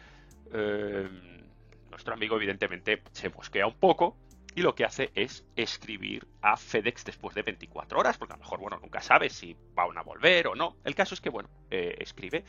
nuestro 1.90 2.14
amigo 2.14 2.36
evidentemente 2.36 3.02
se 3.12 3.30
mosquea 3.30 3.66
un 3.66 3.74
poco 3.74 4.18
y 4.56 4.62
lo 4.62 4.76
que 4.76 4.86
hace 4.86 5.12
es 5.16 5.46
escribir 5.56 6.28
a 6.42 6.58
FedEx 6.58 7.06
después 7.06 7.36
de 7.36 7.42
24 7.42 8.00
horas, 8.00 8.18
porque 8.18 8.34
a 8.34 8.38
lo 8.38 8.44
mejor, 8.44 8.60
bueno, 8.60 8.80
nunca 8.82 9.02
sabe 9.02 9.30
si 9.30 9.56
van 9.74 9.98
a 9.98 10.02
volver 10.02 10.48
o 10.48 10.56
no. 10.56 10.78
El 10.84 10.96
caso 10.96 11.16
es 11.16 11.22
que, 11.22 11.30
bueno, 11.30 11.50
eh, 11.72 11.96
escribe 12.00 12.44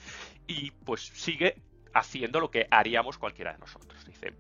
y 0.46 0.70
pues 0.70 1.00
sigue 1.00 1.56
haciendo 1.94 2.40
lo 2.40 2.50
que 2.50 2.66
haríamos 2.70 3.18
cualquiera 3.18 3.52
de 3.52 3.58
nosotros. 3.58 4.04
Dice, 4.04 4.34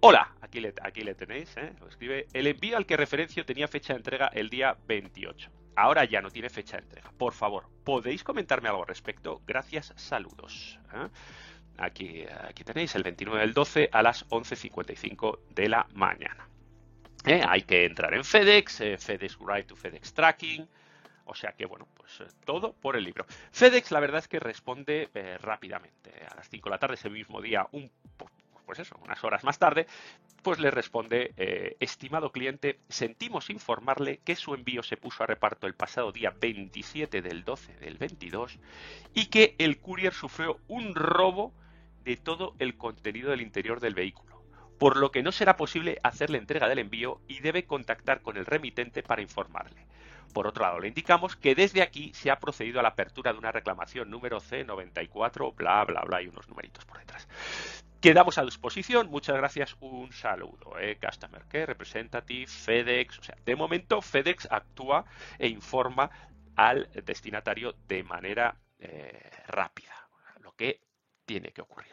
hola, 0.00 0.34
aquí 0.40 0.60
le, 0.60 0.74
aquí 0.82 1.02
le 1.02 1.14
tenéis, 1.14 1.56
¿eh? 1.56 1.72
lo 1.80 1.88
escribe, 1.88 2.26
el 2.32 2.46
envío 2.46 2.76
al 2.76 2.86
que 2.86 2.96
referencio 2.96 3.46
tenía 3.46 3.68
fecha 3.68 3.92
de 3.92 3.98
entrega 3.98 4.28
el 4.28 4.50
día 4.50 4.76
28. 4.86 5.50
Ahora 5.74 6.04
ya 6.04 6.20
no 6.20 6.30
tiene 6.30 6.50
fecha 6.50 6.76
de 6.76 6.82
entrega. 6.82 7.12
Por 7.16 7.32
favor, 7.32 7.68
¿podéis 7.84 8.22
comentarme 8.22 8.68
algo 8.68 8.82
al 8.82 8.88
respecto? 8.88 9.40
Gracias, 9.46 9.92
saludos. 9.96 10.78
¿eh? 10.92 11.08
Aquí, 11.82 12.24
tenéis 12.64 12.94
el 12.94 13.02
29 13.02 13.40
del 13.40 13.54
12 13.54 13.88
a 13.90 14.02
las 14.02 14.28
11.55 14.28 15.40
de 15.50 15.68
la 15.68 15.84
mañana. 15.94 16.48
¿Eh? 17.24 17.42
Hay 17.44 17.62
que 17.62 17.84
entrar 17.84 18.14
en 18.14 18.24
FedEx, 18.24 18.80
eh, 18.82 18.98
FedEx 18.98 19.36
Write 19.40 19.64
to 19.64 19.74
FedEx 19.74 20.14
Tracking. 20.14 20.68
O 21.24 21.34
sea 21.34 21.52
que, 21.52 21.66
bueno, 21.66 21.88
pues 21.96 22.20
eh, 22.20 22.32
todo 22.44 22.72
por 22.72 22.94
el 22.94 23.02
libro. 23.02 23.26
FedEx, 23.50 23.90
la 23.90 23.98
verdad 23.98 24.20
es 24.20 24.28
que 24.28 24.38
responde 24.38 25.08
rápidamente. 25.40 26.12
A 26.30 26.36
las 26.36 26.48
5 26.48 26.68
de 26.68 26.70
la 26.70 26.78
tarde, 26.78 26.94
ese 26.94 27.10
mismo 27.10 27.40
día, 27.40 27.66
un, 27.72 27.90
pues 28.64 28.78
eso, 28.78 28.96
unas 29.02 29.22
horas 29.24 29.42
más 29.42 29.58
tarde, 29.58 29.88
pues 30.44 30.60
le 30.60 30.70
responde, 30.70 31.34
estimado 31.80 32.30
cliente, 32.30 32.78
sentimos 32.88 33.50
informarle 33.50 34.18
que 34.18 34.36
su 34.36 34.54
envío 34.54 34.84
se 34.84 34.96
puso 34.96 35.24
a 35.24 35.26
reparto 35.26 35.66
el 35.66 35.74
pasado 35.74 36.12
día 36.12 36.32
27 36.40 37.22
del 37.22 37.42
12 37.42 37.74
del 37.78 37.98
22 37.98 38.58
y 39.14 39.26
que 39.26 39.56
el 39.58 39.80
courier 39.80 40.14
sufrió 40.14 40.60
un 40.68 40.94
robo 40.94 41.52
de 42.04 42.16
todo 42.16 42.54
el 42.58 42.76
contenido 42.76 43.30
del 43.30 43.40
interior 43.40 43.80
del 43.80 43.94
vehículo, 43.94 44.42
por 44.78 44.96
lo 44.96 45.10
que 45.10 45.22
no 45.22 45.32
será 45.32 45.56
posible 45.56 45.98
hacerle 46.02 46.38
entrega 46.38 46.68
del 46.68 46.78
envío 46.78 47.20
y 47.28 47.40
debe 47.40 47.64
contactar 47.64 48.22
con 48.22 48.36
el 48.36 48.46
remitente 48.46 49.02
para 49.02 49.22
informarle. 49.22 49.86
Por 50.32 50.46
otro 50.46 50.64
lado, 50.64 50.80
le 50.80 50.88
indicamos 50.88 51.36
que 51.36 51.54
desde 51.54 51.82
aquí 51.82 52.12
se 52.14 52.30
ha 52.30 52.38
procedido 52.38 52.80
a 52.80 52.82
la 52.82 52.90
apertura 52.90 53.32
de 53.32 53.38
una 53.38 53.52
reclamación 53.52 54.10
número 54.10 54.40
C94, 54.40 55.54
bla, 55.54 55.84
bla, 55.84 56.02
bla, 56.02 56.22
y 56.22 56.28
unos 56.28 56.48
numeritos 56.48 56.84
por 56.84 56.98
detrás. 56.98 57.28
Quedamos 58.00 58.36
a 58.38 58.44
disposición. 58.44 59.08
Muchas 59.10 59.36
gracias. 59.36 59.76
Un 59.78 60.12
saludo. 60.12 60.78
Eh, 60.80 60.98
Customer 61.00 61.44
Care, 61.46 61.66
Representative, 61.66 62.46
FedEx. 62.48 63.18
O 63.18 63.22
sea, 63.22 63.36
de 63.44 63.54
momento 63.54 64.02
FedEx 64.02 64.48
actúa 64.50 65.04
e 65.38 65.48
informa 65.48 66.10
al 66.56 66.90
destinatario 67.04 67.76
de 67.86 68.02
manera 68.02 68.56
eh, 68.80 69.30
rápida. 69.46 70.08
Lo 70.40 70.52
que 70.56 70.80
tiene 71.24 71.52
que 71.52 71.62
ocurrir. 71.62 71.92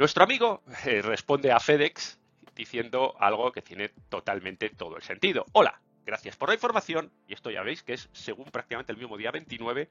Nuestro 0.00 0.24
amigo 0.24 0.62
eh, 0.86 1.02
responde 1.02 1.52
a 1.52 1.60
FedEx 1.60 2.18
diciendo 2.54 3.14
algo 3.20 3.52
que 3.52 3.60
tiene 3.60 3.90
totalmente 4.08 4.70
todo 4.70 4.96
el 4.96 5.02
sentido. 5.02 5.44
Hola, 5.52 5.78
gracias 6.06 6.36
por 6.36 6.48
la 6.48 6.54
información. 6.54 7.12
Y 7.28 7.34
esto 7.34 7.50
ya 7.50 7.62
veis 7.62 7.82
que 7.82 7.92
es 7.92 8.08
según 8.12 8.46
prácticamente 8.46 8.92
el 8.92 8.98
mismo 8.98 9.18
día 9.18 9.30
29, 9.30 9.90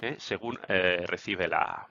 eh, 0.00 0.16
según 0.18 0.58
eh, 0.68 1.04
recibe 1.06 1.48
la, 1.48 1.86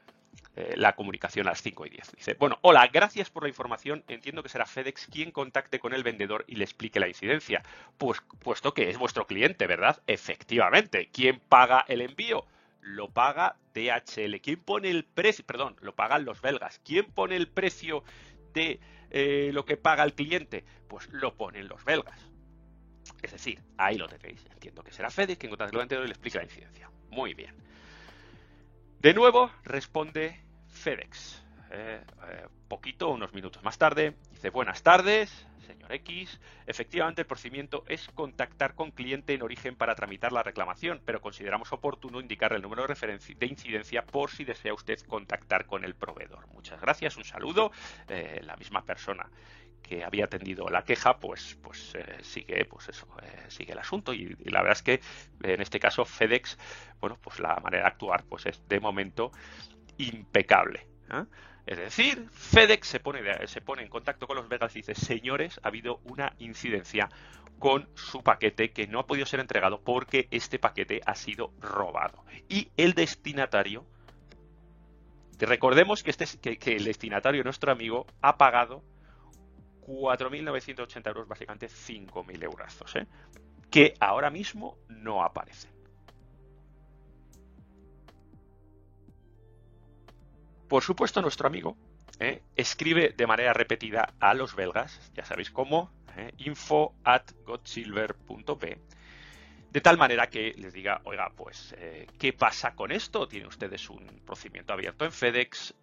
la 0.75 0.95
comunicación 0.95 1.45
a 1.45 1.51
las 1.51 1.61
5 1.61 1.85
y 1.85 1.89
10. 1.91 2.11
Dice, 2.15 2.33
bueno, 2.33 2.57
hola, 2.61 2.87
gracias 2.87 3.29
por 3.29 3.43
la 3.43 3.49
información. 3.49 4.03
Entiendo 4.07 4.41
que 4.41 4.49
será 4.49 4.65
FedEx 4.65 5.05
quien 5.05 5.31
contacte 5.31 5.77
con 5.77 5.93
el 5.93 6.01
vendedor 6.01 6.43
y 6.47 6.55
le 6.55 6.63
explique 6.63 6.99
la 6.99 7.09
incidencia. 7.09 7.61
Pues 7.99 8.21
puesto 8.39 8.73
que 8.73 8.89
es 8.89 8.97
vuestro 8.97 9.27
cliente, 9.27 9.67
¿verdad? 9.67 10.01
Efectivamente. 10.07 11.09
¿Quién 11.13 11.39
paga 11.39 11.85
el 11.87 12.01
envío? 12.01 12.47
Lo 12.81 13.09
paga 13.09 13.57
DHL. 13.73 14.41
¿Quién 14.41 14.59
pone 14.59 14.89
el 14.89 15.05
precio? 15.05 15.45
Perdón, 15.45 15.75
lo 15.81 15.95
pagan 15.95 16.25
los 16.25 16.41
belgas. 16.41 16.79
¿Quién 16.83 17.05
pone 17.05 17.35
el 17.35 17.47
precio 17.47 18.03
de 18.53 18.79
eh, 19.09 19.51
lo 19.53 19.65
que 19.65 19.77
paga 19.77 20.03
el 20.03 20.13
cliente? 20.13 20.65
Pues 20.87 21.09
lo 21.11 21.35
ponen 21.35 21.67
los 21.67 21.83
belgas. 21.85 22.19
Es 23.21 23.31
decir, 23.31 23.61
ahí 23.77 23.97
lo 23.97 24.07
tenéis. 24.07 24.45
Entiendo 24.51 24.83
que 24.83 24.91
será 24.91 25.09
FedEx 25.09 25.39
quien 25.39 25.51
contacte 25.51 25.75
el 25.75 25.79
vendedor 25.79 26.05
y 26.05 26.07
le 26.07 26.13
explica 26.13 26.39
la 26.39 26.45
incidencia. 26.45 26.89
Muy 27.09 27.33
bien. 27.33 27.55
De 28.99 29.13
nuevo 29.13 29.51
responde 29.63 30.39
FedEx. 30.67 31.41
Eh, 31.73 32.03
eh, 32.29 32.47
poquito, 32.67 33.09
unos 33.09 33.33
minutos 33.33 33.63
más 33.63 33.77
tarde, 33.77 34.15
dice 34.31 34.49
buenas 34.49 34.83
tardes, 34.83 35.47
señor 35.65 35.93
X. 35.93 36.39
Efectivamente, 36.67 37.21
el 37.21 37.27
procedimiento 37.27 37.83
es 37.87 38.09
contactar 38.09 38.75
con 38.75 38.91
cliente 38.91 39.33
en 39.33 39.41
origen 39.41 39.75
para 39.75 39.95
tramitar 39.95 40.31
la 40.31 40.43
reclamación, 40.43 41.01
pero 41.05 41.21
consideramos 41.21 41.71
oportuno 41.71 42.19
indicarle 42.19 42.57
el 42.57 42.63
número 42.63 42.85
de, 42.85 43.19
de 43.37 43.45
incidencia 43.45 44.05
por 44.05 44.31
si 44.31 44.43
desea 44.43 44.73
usted 44.73 44.99
contactar 45.07 45.65
con 45.65 45.85
el 45.85 45.95
proveedor. 45.95 46.47
Muchas 46.47 46.81
gracias, 46.81 47.17
un 47.17 47.23
saludo. 47.23 47.71
Eh, 48.09 48.41
la 48.43 48.57
misma 48.57 48.83
persona 48.83 49.29
que 49.81 50.03
había 50.03 50.25
atendido 50.25 50.67
la 50.69 50.83
queja, 50.83 51.19
pues, 51.19 51.57
pues 51.61 51.95
eh, 51.95 52.17
sigue, 52.21 52.65
pues 52.65 52.89
eso, 52.89 53.07
eh, 53.23 53.45
sigue 53.49 53.73
el 53.73 53.79
asunto 53.79 54.13
y, 54.13 54.35
la 54.45 54.61
verdad 54.61 54.77
es 54.77 54.83
que 54.83 55.01
en 55.43 55.61
este 55.61 55.79
caso 55.79 56.05
FedEx, 56.05 56.57
bueno, 56.99 57.17
pues 57.21 57.39
la 57.39 57.55
manera 57.61 57.83
de 57.83 57.89
actuar, 57.89 58.23
pues 58.25 58.45
es 58.45 58.67
de 58.67 58.79
momento 58.79 59.31
impecable. 59.97 60.87
Es 61.65 61.77
decir, 61.77 62.27
FedEx 62.31 62.87
se 62.87 62.99
pone, 62.99 63.21
en 63.81 63.89
contacto 63.89 64.27
con 64.27 64.35
los 64.35 64.49
Vegas 64.49 64.75
y 64.75 64.79
dice, 64.79 64.95
señores, 64.95 65.59
ha 65.63 65.67
habido 65.67 65.99
una 66.05 66.33
incidencia 66.39 67.09
con 67.59 67.87
su 67.93 68.23
paquete 68.23 68.71
que 68.71 68.87
no 68.87 68.99
ha 68.99 69.05
podido 69.05 69.25
ser 69.25 69.39
entregado 69.39 69.81
porque 69.81 70.27
este 70.31 70.57
paquete 70.57 71.01
ha 71.05 71.13
sido 71.15 71.53
robado. 71.59 72.25
Y 72.49 72.71
el 72.77 72.93
destinatario, 72.93 73.85
recordemos 75.39 76.01
que, 76.01 76.09
este, 76.11 76.75
el 76.75 76.83
destinatario, 76.83 77.43
nuestro 77.43 77.71
amigo, 77.71 78.07
ha 78.21 78.37
pagado 78.37 78.83
4.980 79.81 81.07
euros, 81.07 81.27
básicamente 81.27 81.67
5.000 81.67 82.43
euros, 82.43 82.95
¿eh? 82.95 83.05
que 83.69 83.93
ahora 83.99 84.29
mismo 84.29 84.77
no 84.89 85.23
aparecen. 85.23 85.80
Por 90.71 90.83
supuesto, 90.83 91.21
nuestro 91.21 91.47
amigo 91.47 91.75
eh, 92.17 92.43
escribe 92.55 93.09
de 93.09 93.27
manera 93.27 93.51
repetida 93.51 94.13
a 94.21 94.33
los 94.33 94.55
belgas, 94.55 95.11
ya 95.13 95.25
sabéis 95.25 95.51
cómo, 95.51 95.91
eh, 96.15 96.31
info 96.37 96.95
at 97.03 97.29
godsilver.p, 97.45 98.77
de 99.71 99.81
tal 99.81 99.97
manera 99.97 100.27
que 100.27 100.53
les 100.57 100.73
diga, 100.73 101.01
oiga, 101.05 101.31
pues, 101.35 101.73
eh, 101.77 102.07
¿qué 102.19 102.33
pasa 102.33 102.75
con 102.75 102.91
esto? 102.91 103.27
¿Tienen 103.27 103.47
ustedes 103.47 103.89
un 103.89 104.05
procedimiento 104.25 104.73
abierto 104.73 105.05
en 105.05 105.11
FedEx? 105.11 105.75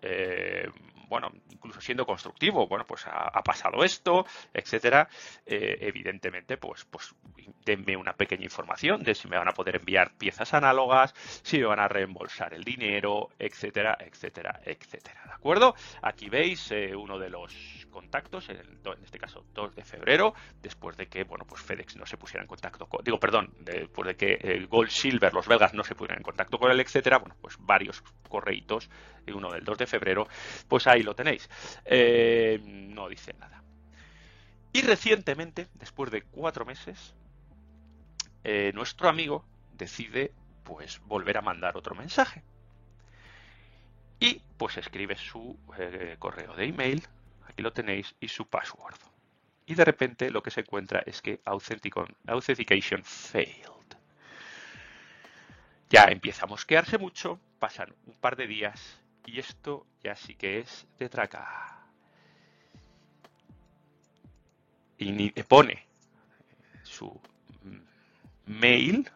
bueno, 1.09 1.33
incluso 1.51 1.81
siendo 1.81 2.05
constructivo, 2.05 2.67
bueno, 2.67 2.85
pues 2.87 3.07
ha, 3.07 3.43
pasado 3.43 3.83
esto, 3.83 4.27
etcétera. 4.53 5.09
evidentemente, 5.47 6.59
pues, 6.59 6.85
pues 6.85 7.15
denme 7.65 7.97
una 7.97 8.15
pequeña 8.15 8.45
información 8.45 9.03
de 9.03 9.15
si 9.15 9.29
me 9.29 9.37
van 9.37 9.49
a 9.49 9.53
poder 9.53 9.77
enviar 9.77 10.17
piezas 10.17 10.55
análogas, 10.55 11.13
si 11.43 11.59
me 11.59 11.67
van 11.67 11.81
a 11.81 11.89
reembolsar 11.89 12.55
el 12.55 12.65
dinero, 12.65 13.31
etcétera, 13.39 13.97
etcétera, 14.01 14.61
etcétera. 14.65 15.23
¿De 15.27 15.33
acuerdo? 15.33 15.75
Aquí 16.03 16.29
veis 16.29 16.71
eh, 16.71 16.95
uno 16.97 17.19
de 17.19 17.31
los 17.31 17.87
contactos, 17.99 18.49
en, 18.49 18.61
este 19.03 19.19
caso 19.19 19.45
2 19.55 19.75
de 19.75 19.85
febrero, 19.85 20.35
después 20.63 20.97
de 20.97 21.09
que, 21.09 21.25
bueno, 21.25 21.45
pues 21.45 21.61
FedEx 21.63 21.97
no 21.97 22.07
se 22.07 22.17
pusiera 22.17 22.43
en 22.43 22.47
contacto 22.47 22.87
con, 22.87 23.03
digo, 23.03 23.19
perdón, 23.19 23.53
después 23.59 24.07
de 24.07 24.17
que 24.17 24.35
el 24.35 24.69
Gold 24.69 24.91
Silver, 24.91 25.35
los 25.35 25.49
belgas 25.49 25.75
no 25.75 25.83
se 25.83 25.97
pusieran 25.97 26.19
en 26.19 26.23
contacto 26.23 26.59
con 26.59 26.71
él, 26.71 26.79
etcétera, 26.79 27.19
bueno, 27.19 27.35
pues 27.41 27.57
varios 27.59 28.03
correitos, 28.29 28.89
uno 29.33 29.51
del 29.51 29.65
2 29.65 29.79
de 29.79 29.87
febrero, 29.89 30.29
pues 30.69 30.87
ahí 30.87 31.03
lo 31.03 31.17
tenéis. 31.17 31.51
Eh, 31.85 32.61
no 32.63 33.09
dice 33.09 33.35
nada. 33.35 33.65
Y 34.73 34.83
recientemente, 34.83 35.67
después 35.75 36.13
de 36.13 36.23
cuatro 36.23 36.65
meses, 36.65 37.15
eh, 38.45 38.71
nuestro 38.75 39.09
amigo 39.09 39.45
decide 39.73 40.33
pues 40.63 41.01
volver 41.01 41.37
a 41.37 41.43
mandar 41.43 41.77
otro 41.77 41.97
mensaje. 41.97 42.45
Y 44.21 44.41
pues 44.57 44.77
escribe 44.77 45.17
su 45.17 45.59
eh, 45.79 46.17
correo 46.19 46.55
de 46.55 46.67
email, 46.67 47.03
aquí 47.59 47.63
lo 47.65 47.73
tenéis, 47.73 48.15
y 48.21 48.29
su 48.29 48.47
password. 48.47 48.95
Y 49.67 49.75
de 49.75 49.85
repente 49.85 50.31
lo 50.31 50.45
que 50.45 50.53
se 50.53 50.61
encuentra 50.61 51.03
es 51.05 51.21
que 51.21 51.41
Authentication 51.45 53.03
failed. 53.03 53.97
Ya 55.91 56.05
empieza 56.05 56.45
a 56.45 56.47
mosquearse 56.47 56.99
mucho, 56.99 57.41
pasan 57.59 57.93
un 58.07 58.15
par 58.15 58.37
de 58.37 58.47
días 58.47 59.01
y 59.27 59.41
esto 59.41 59.87
ya 60.05 60.15
sí 60.15 60.37
que 60.37 60.61
es 60.61 60.87
de 61.01 61.09
traca. 61.09 61.85
Y 64.99 65.31
pone 65.43 65.85
su 66.85 67.21
mail 68.47 69.11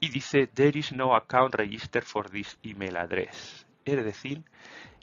y 0.00 0.08
dice 0.08 0.46
there 0.46 0.78
is 0.78 0.92
no 0.92 1.14
account 1.14 1.54
register 1.54 2.02
for 2.02 2.30
this 2.30 2.58
email 2.62 2.96
address. 2.96 3.66
Es 3.84 4.02
decir, 4.02 4.42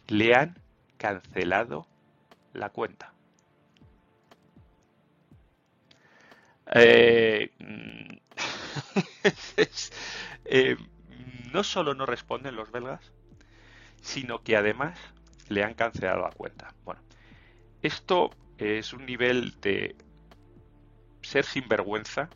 le 0.08 0.34
han 0.34 0.60
cancelado 0.98 1.88
la 2.56 2.70
cuenta. 2.70 3.14
Eh, 6.74 7.52
eh, 10.46 10.78
no 11.54 11.64
solo 11.64 11.94
no 11.94 12.06
responden 12.06 12.56
los 12.56 12.72
belgas, 12.72 13.12
sino 14.02 14.44
que 14.44 14.58
además 14.58 14.98
le 15.50 15.64
han 15.64 15.74
cancelado 15.74 16.22
la 16.22 16.32
cuenta. 16.32 16.74
Bueno, 16.84 17.02
Esto 17.82 18.32
es 18.58 18.94
un 18.94 19.06
nivel 19.06 19.60
de 19.62 19.96
ser 21.22 21.46
sinvergüenza 21.46 22.30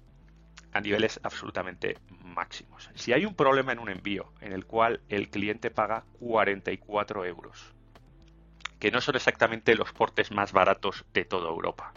a 0.71 0.81
niveles 0.81 1.19
absolutamente 1.23 1.97
máximos. 2.23 2.89
Si 2.95 3.13
hay 3.13 3.25
un 3.25 3.35
problema 3.35 3.71
en 3.71 3.79
un 3.79 3.89
envío 3.89 4.31
en 4.41 4.53
el 4.53 4.65
cual 4.65 5.01
el 5.09 5.29
cliente 5.29 5.71
paga 5.71 6.05
44 6.19 7.25
euros, 7.25 7.73
que 8.79 8.91
no 8.91 9.01
son 9.01 9.15
exactamente 9.15 9.75
los 9.75 9.91
portes 9.91 10.31
más 10.31 10.51
baratos 10.51 11.05
de 11.13 11.25
toda 11.25 11.49
Europa, 11.49 11.93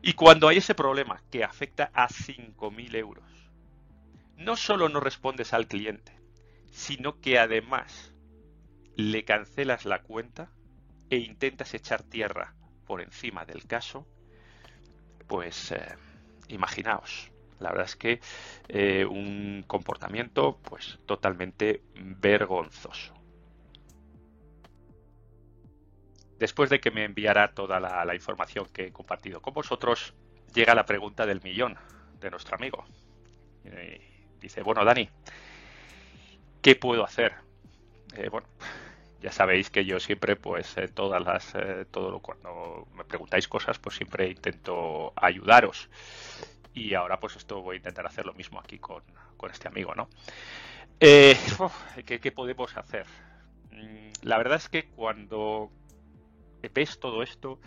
y 0.00 0.12
cuando 0.12 0.48
hay 0.48 0.58
ese 0.58 0.74
problema 0.74 1.22
que 1.30 1.42
afecta 1.42 1.90
a 1.92 2.08
5.000 2.08 2.94
euros, 2.94 3.24
no 4.36 4.56
solo 4.56 4.88
no 4.88 5.00
respondes 5.00 5.52
al 5.52 5.66
cliente, 5.66 6.12
sino 6.70 7.20
que 7.20 7.38
además 7.38 8.12
le 8.94 9.24
cancelas 9.24 9.84
la 9.84 10.02
cuenta 10.02 10.50
e 11.10 11.16
intentas 11.16 11.74
echar 11.74 12.02
tierra 12.02 12.54
por 12.86 13.00
encima 13.00 13.44
del 13.44 13.66
caso, 13.66 14.06
pues 15.26 15.72
eh, 15.72 15.96
imaginaos. 16.48 17.30
La 17.58 17.70
verdad 17.70 17.86
es 17.86 17.96
que 17.96 18.20
eh, 18.68 19.04
un 19.04 19.64
comportamiento 19.66 20.58
pues 20.62 21.00
totalmente 21.06 21.82
vergonzoso. 21.94 23.17
Después 26.38 26.70
de 26.70 26.80
que 26.80 26.90
me 26.90 27.04
enviara 27.04 27.52
toda 27.52 27.80
la, 27.80 28.14
información 28.14 28.66
que 28.72 28.86
he 28.86 28.92
compartido 28.92 29.42
con 29.42 29.54
vosotros, 29.54 30.14
llega 30.54 30.74
la 30.74 30.86
pregunta 30.86 31.26
del 31.26 31.42
millón 31.42 31.76
de 32.20 32.30
nuestro 32.30 32.56
amigo. 32.56 32.84
dice, 34.40 34.62
bueno, 34.62 34.84
Dani, 34.84 35.08
¿qué 36.62 36.76
puedo 36.76 37.04
hacer? 37.04 37.34
Eh, 38.14 38.28
bueno, 38.28 38.46
ya 39.20 39.32
sabéis 39.32 39.68
que 39.70 39.84
yo 39.84 39.98
siempre, 39.98 40.36
pues, 40.36 40.76
eh, 40.76 40.88
todas 40.88 41.22
las, 41.22 41.54
eh, 41.56 41.86
todo 41.90 42.10
lo, 42.10 42.20
cuando 42.20 42.86
me 42.94 43.04
preguntáis 43.04 43.48
cosas, 43.48 43.78
pues 43.78 43.96
siempre 43.96 44.28
intento 44.28 45.12
ayudaros. 45.16 45.90
Y 46.72 46.94
ahora, 46.94 47.18
pues, 47.18 47.34
esto 47.36 47.62
voy 47.62 47.74
a 47.74 47.78
intentar 47.78 48.06
hacer 48.06 48.26
lo 48.26 48.34
mismo 48.34 48.60
aquí 48.60 48.78
con, 48.78 49.02
este 49.50 49.68
amigo, 49.68 49.94
¿no? 49.94 50.08
¿qué, 51.00 52.20
¿qué, 52.20 52.32
podemos 52.32 52.76
hacer? 52.76 53.06
Mm, 53.72 54.10
la 54.22 54.38
verdad 54.38 54.56
es 54.56 54.68
que 54.68 54.86
cuando 54.88 55.70
ves 56.72 56.98
todo 56.98 57.22
esto, 57.22 57.60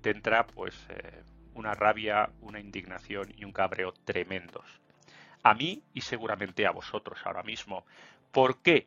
tendrá 0.00 0.46
pues 0.46 0.74
eh, 0.88 1.22
una 1.54 1.74
rabia, 1.74 2.30
una 2.40 2.60
indignación 2.60 3.32
y 3.36 3.44
un 3.44 3.52
cabreo 3.52 3.92
tremendos. 4.04 4.80
A 5.42 5.54
mí 5.54 5.82
y 5.94 6.00
seguramente 6.00 6.66
a 6.66 6.70
vosotros 6.70 7.18
ahora 7.24 7.42
mismo. 7.42 7.84
¿Por 8.30 8.58
qué? 8.62 8.86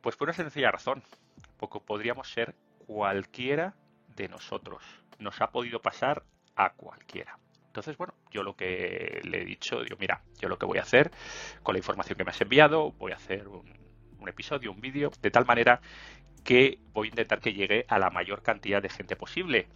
Pues 0.00 0.16
por 0.16 0.28
una 0.28 0.34
sencilla 0.34 0.70
razón. 0.70 1.02
Porque 1.56 1.80
podríamos 1.80 2.30
ser 2.30 2.54
cualquiera 2.86 3.74
de 4.14 4.28
nosotros. 4.28 4.82
Nos 5.18 5.40
ha 5.40 5.50
podido 5.50 5.80
pasar 5.80 6.22
a 6.54 6.70
cualquiera. 6.70 7.38
Entonces, 7.66 7.96
bueno, 7.98 8.14
yo 8.30 8.42
lo 8.42 8.56
que 8.56 9.20
le 9.24 9.42
he 9.42 9.44
dicho, 9.44 9.82
digo, 9.82 9.96
mira, 9.98 10.22
yo 10.38 10.48
lo 10.48 10.58
que 10.58 10.64
voy 10.64 10.78
a 10.78 10.82
hacer 10.82 11.10
con 11.62 11.74
la 11.74 11.78
información 11.78 12.16
que 12.16 12.24
me 12.24 12.30
has 12.30 12.40
enviado, 12.40 12.92
voy 12.92 13.12
a 13.12 13.16
hacer 13.16 13.48
un, 13.48 13.85
un 14.26 14.30
episodio, 14.30 14.72
un 14.72 14.80
vídeo, 14.80 15.12
de 15.22 15.30
tal 15.30 15.46
manera 15.46 15.80
que 16.42 16.78
voy 16.92 17.08
a 17.08 17.10
intentar 17.10 17.40
que 17.40 17.52
llegue 17.52 17.84
a 17.88 17.98
la 17.98 18.10
mayor 18.10 18.42
cantidad 18.42 18.82
de 18.82 18.88
gente 18.88 19.16
posible 19.16 19.68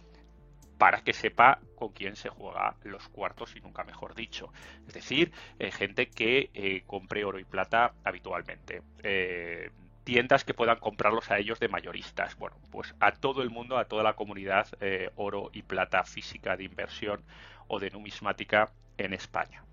para 0.77 1.03
que 1.03 1.13
sepa 1.13 1.59
con 1.75 1.89
quién 1.89 2.15
se 2.15 2.29
juega 2.29 2.75
los 2.83 3.07
cuartos 3.09 3.55
y 3.55 3.61
nunca 3.61 3.83
mejor 3.83 4.15
dicho. 4.15 4.51
Es 4.87 4.93
decir, 4.93 5.31
eh, 5.59 5.71
gente 5.71 6.09
que 6.09 6.49
eh, 6.53 6.83
compre 6.85 7.23
oro 7.23 7.39
y 7.39 7.45
plata 7.45 7.93
habitualmente. 8.03 8.81
Eh, 9.03 9.69
tiendas 10.03 10.43
que 10.43 10.53
puedan 10.53 10.79
comprarlos 10.79 11.29
a 11.29 11.37
ellos 11.37 11.59
de 11.59 11.67
mayoristas. 11.67 12.35
Bueno, 12.37 12.57
pues 12.71 12.95
a 12.99 13.11
todo 13.11 13.43
el 13.43 13.51
mundo, 13.51 13.77
a 13.77 13.85
toda 13.85 14.03
la 14.03 14.13
comunidad 14.13 14.67
oro 15.15 15.51
y 15.53 15.61
plata 15.61 16.03
física 16.03 16.57
de 16.57 16.63
inversión 16.63 17.23
o 17.67 17.79
de 17.79 17.91
numismática 17.91 18.71
en 18.97 19.13
España. 19.13 19.63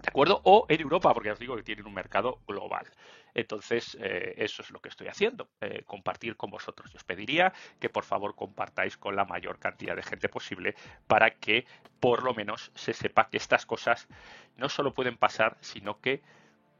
¿De 0.00 0.08
acuerdo? 0.08 0.40
O 0.44 0.66
en 0.68 0.80
Europa, 0.80 1.12
porque 1.14 1.30
os 1.30 1.38
digo 1.38 1.56
que 1.56 1.62
tienen 1.62 1.86
un 1.86 1.94
mercado 1.94 2.40
global. 2.46 2.86
Entonces, 3.34 3.96
eh, 4.00 4.34
eso 4.36 4.62
es 4.62 4.70
lo 4.70 4.80
que 4.80 4.88
estoy 4.88 5.08
haciendo, 5.08 5.48
eh, 5.60 5.84
compartir 5.86 6.36
con 6.36 6.50
vosotros. 6.50 6.94
Os 6.94 7.04
pediría 7.04 7.52
que 7.80 7.88
por 7.88 8.04
favor 8.04 8.34
compartáis 8.34 8.96
con 8.96 9.16
la 9.16 9.24
mayor 9.24 9.58
cantidad 9.58 9.96
de 9.96 10.02
gente 10.02 10.28
posible 10.28 10.74
para 11.06 11.30
que 11.30 11.66
por 12.00 12.24
lo 12.24 12.34
menos 12.34 12.72
se 12.74 12.92
sepa 12.92 13.28
que 13.30 13.36
estas 13.36 13.64
cosas 13.64 14.08
no 14.56 14.68
solo 14.68 14.92
pueden 14.92 15.16
pasar, 15.16 15.56
sino 15.60 16.00
que 16.00 16.22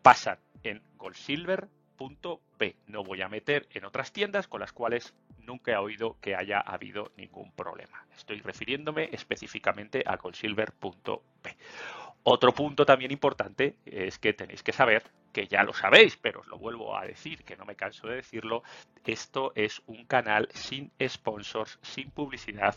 pasan 0.02 0.38
en 0.62 0.82
goldsilver.b. 0.96 2.76
No 2.86 3.04
voy 3.04 3.22
a 3.22 3.28
meter 3.28 3.68
en 3.70 3.84
otras 3.84 4.12
tiendas 4.12 4.48
con 4.48 4.60
las 4.60 4.72
cuales 4.72 5.14
nunca 5.38 5.72
he 5.72 5.76
oído 5.76 6.18
que 6.20 6.34
haya 6.34 6.60
habido 6.60 7.12
ningún 7.16 7.52
problema. 7.52 8.06
Estoy 8.16 8.40
refiriéndome 8.40 9.08
específicamente 9.12 10.02
a 10.06 10.16
goldsilver.b. 10.16 11.56
Otro 12.24 12.54
punto 12.54 12.86
también 12.86 13.10
importante 13.10 13.76
es 13.84 14.20
que 14.20 14.32
tenéis 14.32 14.62
que 14.62 14.72
saber, 14.72 15.02
que 15.32 15.48
ya 15.48 15.64
lo 15.64 15.72
sabéis, 15.72 16.16
pero 16.16 16.40
os 16.40 16.46
lo 16.46 16.56
vuelvo 16.56 16.96
a 16.96 17.04
decir, 17.04 17.42
que 17.42 17.56
no 17.56 17.64
me 17.64 17.74
canso 17.74 18.06
de 18.06 18.16
decirlo, 18.16 18.62
esto 19.04 19.52
es 19.56 19.82
un 19.86 20.04
canal 20.06 20.48
sin 20.52 20.92
sponsors, 21.04 21.80
sin 21.82 22.12
publicidad, 22.12 22.76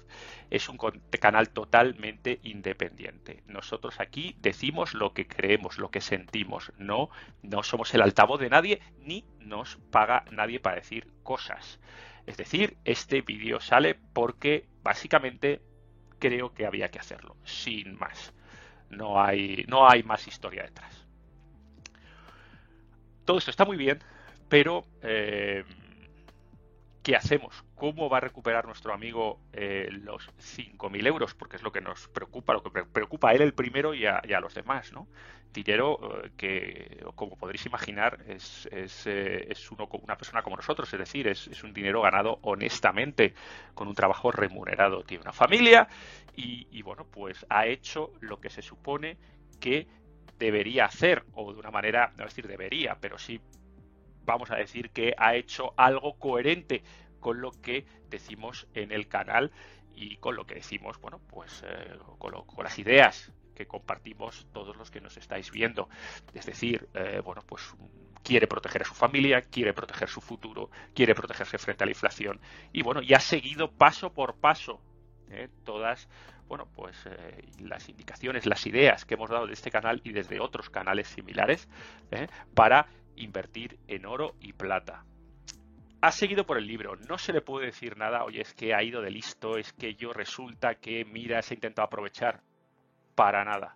es 0.50 0.68
un 0.68 0.80
canal 1.20 1.50
totalmente 1.50 2.40
independiente. 2.42 3.44
Nosotros 3.46 4.00
aquí 4.00 4.36
decimos 4.40 4.96
lo 4.96 5.14
que 5.14 5.28
creemos, 5.28 5.78
lo 5.78 5.92
que 5.92 6.02
sentimos, 6.02 6.72
no, 6.78 7.10
no 7.44 7.62
somos 7.62 7.94
el 7.94 8.02
altavoz 8.02 8.40
de 8.40 8.50
nadie, 8.50 8.82
ni 8.98 9.26
nos 9.38 9.76
paga 9.92 10.26
nadie 10.32 10.60
para 10.60 10.78
decir 10.78 11.14
cosas. 11.22 11.80
Es 12.26 12.38
decir, 12.38 12.78
este 12.84 13.22
vídeo 13.22 13.60
sale 13.60 13.94
porque 13.94 14.66
básicamente 14.82 15.62
creo 16.18 16.56
que 16.56 16.66
había 16.66 16.90
que 16.90 16.98
hacerlo, 16.98 17.36
sin 17.44 18.00
más. 18.00 18.34
No 18.90 19.22
hay, 19.22 19.66
no 19.68 19.88
hay 19.90 20.04
más 20.04 20.28
historia 20.28 20.64
detrás. 20.64 21.06
Todo 23.26 23.38
esto 23.38 23.52
está 23.52 23.66
muy 23.66 23.78
bien, 23.78 24.00
pero 24.50 24.86
eh, 25.02 25.64
¿qué 27.04 27.16
hacemos? 27.16 27.65
¿Cómo 27.76 28.10
va 28.10 28.18
a 28.18 28.22
recuperar 28.22 28.66
nuestro 28.66 28.94
amigo 28.94 29.42
eh, 29.52 29.90
los 29.92 30.30
5.000 30.38 31.08
euros? 31.08 31.34
Porque 31.34 31.58
es 31.58 31.62
lo 31.62 31.74
que 31.74 31.82
nos 31.82 32.08
preocupa, 32.08 32.54
lo 32.54 32.64
que 32.64 32.86
preocupa 32.86 33.30
a 33.30 33.34
él 33.34 33.42
el 33.42 33.54
primero 33.54 33.94
y 33.94 34.06
a, 34.06 34.22
los 34.40 34.54
demás, 34.54 34.94
¿no? 34.94 35.08
Dinero 35.54 36.24
eh, 36.24 36.32
que, 36.38 37.04
como 37.16 37.38
podréis 37.38 37.66
imaginar, 37.66 38.24
es, 38.28 38.68
es, 38.72 39.06
es 39.08 39.72
uno, 39.72 39.90
una 39.92 40.18
persona 40.18 40.42
como 40.42 40.56
nosotros, 40.56 40.92
es 40.94 41.00
decir, 41.00 41.28
es, 41.28 41.48
es, 41.48 41.64
un 41.64 41.74
dinero 41.74 42.02
ganado 42.02 42.40
honestamente, 42.44 43.34
con 43.74 43.90
un 43.90 43.96
trabajo 43.96 44.32
remunerado. 44.32 45.04
Tiene 45.04 45.24
una 45.24 45.34
familia 45.34 45.90
y, 46.38 46.82
bueno, 46.82 47.06
pues 47.06 47.46
ha 47.50 47.66
hecho 47.66 48.14
lo 48.22 48.40
que 48.40 48.50
se 48.50 48.62
supone 48.62 49.18
que 49.60 49.88
debería 50.38 50.86
hacer, 50.86 51.26
o 51.34 51.54
de 51.54 51.60
una 51.60 51.72
manera, 51.72 52.14
no 52.18 52.26
decir 52.26 52.48
debería, 52.48 52.98
pero 53.00 53.18
sí 53.18 53.40
vamos 54.26 54.52
a 54.52 54.56
decir 54.56 54.90
que 54.90 55.14
ha 55.18 55.36
hecho 55.36 55.74
algo 55.78 56.18
coherente 56.18 56.84
con 57.26 57.42
lo 57.42 57.50
que 57.54 57.88
decimos 58.08 58.68
en 58.76 58.92
el 58.92 59.08
canal 59.08 59.52
y 59.96 60.18
con 60.18 60.36
lo 60.36 60.46
que 60.46 60.54
decimos, 60.54 61.02
bueno, 61.02 61.20
pues 61.28 61.64
eh, 61.68 61.98
con, 62.20 62.36
las 62.64 62.78
ideas 62.78 63.32
que 63.56 63.66
compartimos 63.66 64.46
todos 64.54 64.78
los 64.78 64.92
que 64.92 65.02
nos 65.02 65.18
estáis 65.18 65.50
viendo. 65.50 65.90
Es 66.36 66.46
decir, 66.46 66.88
eh, 66.94 67.24
bueno, 67.26 67.42
pues 67.48 67.64
quiere 68.22 68.46
proteger 68.46 68.84
a 68.84 68.86
su 68.86 68.94
familia, 68.94 69.42
quiere 69.42 69.74
proteger 69.74 70.08
su 70.08 70.22
futuro, 70.22 70.70
quiere 70.94 71.16
protegerse 71.16 71.58
frente 71.58 71.84
a 71.84 71.88
la 71.88 71.94
inflación 71.94 72.40
y 72.72 72.84
bueno, 72.84 73.02
y 73.02 73.16
ha 73.16 73.20
seguido 73.20 73.72
paso 73.72 74.14
por 74.14 74.36
paso 74.36 74.80
¿eh? 75.32 75.50
todas 75.64 76.08
bueno 76.48 76.68
pues 76.76 76.96
las 77.60 77.90
indicaciones 77.90 78.46
las 78.46 78.68
ideas 78.68 79.04
que 79.04 79.16
hemos 79.16 79.32
dado 79.32 79.48
de 79.48 79.54
este 79.54 79.72
canal 79.72 80.00
y 80.04 80.12
desde 80.12 80.40
otros 80.40 80.70
canales 80.70 81.08
similares 81.08 81.68
para 82.54 82.88
invertir 83.16 83.80
en 83.88 84.06
oro 84.06 84.36
y 84.40 84.54
plata 84.54 85.06
ha 86.06 86.12
seguido 86.12 86.46
por 86.46 86.58
el 86.58 86.68
libro 86.68 86.96
no 86.96 87.18
se 87.18 87.34
le 87.34 87.42
puede 87.42 87.68
decir 87.68 87.98
nada 87.98 88.24
oye 88.24 88.42
es 88.42 88.54
que 88.54 88.74
ha 88.74 88.84
ido 88.84 89.02
de 89.02 89.12
listo 89.12 89.58
es 89.58 89.74
que 89.74 89.96
yo 89.96 90.14
resulta 90.14 90.76
que 90.76 91.06
mira 91.06 91.42
se 91.42 91.54
ha 91.54 91.56
intentado 91.56 91.88
aprovechar 91.88 92.42
para 93.16 93.44
nada 93.44 93.76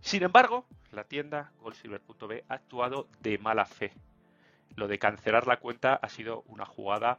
sin 0.00 0.22
embargo 0.22 0.66
la 0.92 1.04
tienda 1.04 1.52
goldsilver.b 1.60 2.44
ha 2.48 2.54
actuado 2.54 3.08
de 3.20 3.38
mala 3.38 3.64
fe 3.64 3.92
lo 4.76 4.88
de 4.88 4.98
cancelar 4.98 5.46
la 5.46 5.58
cuenta 5.58 5.94
ha 5.94 6.08
sido 6.08 6.42
una 6.42 6.64
jugada 6.64 7.18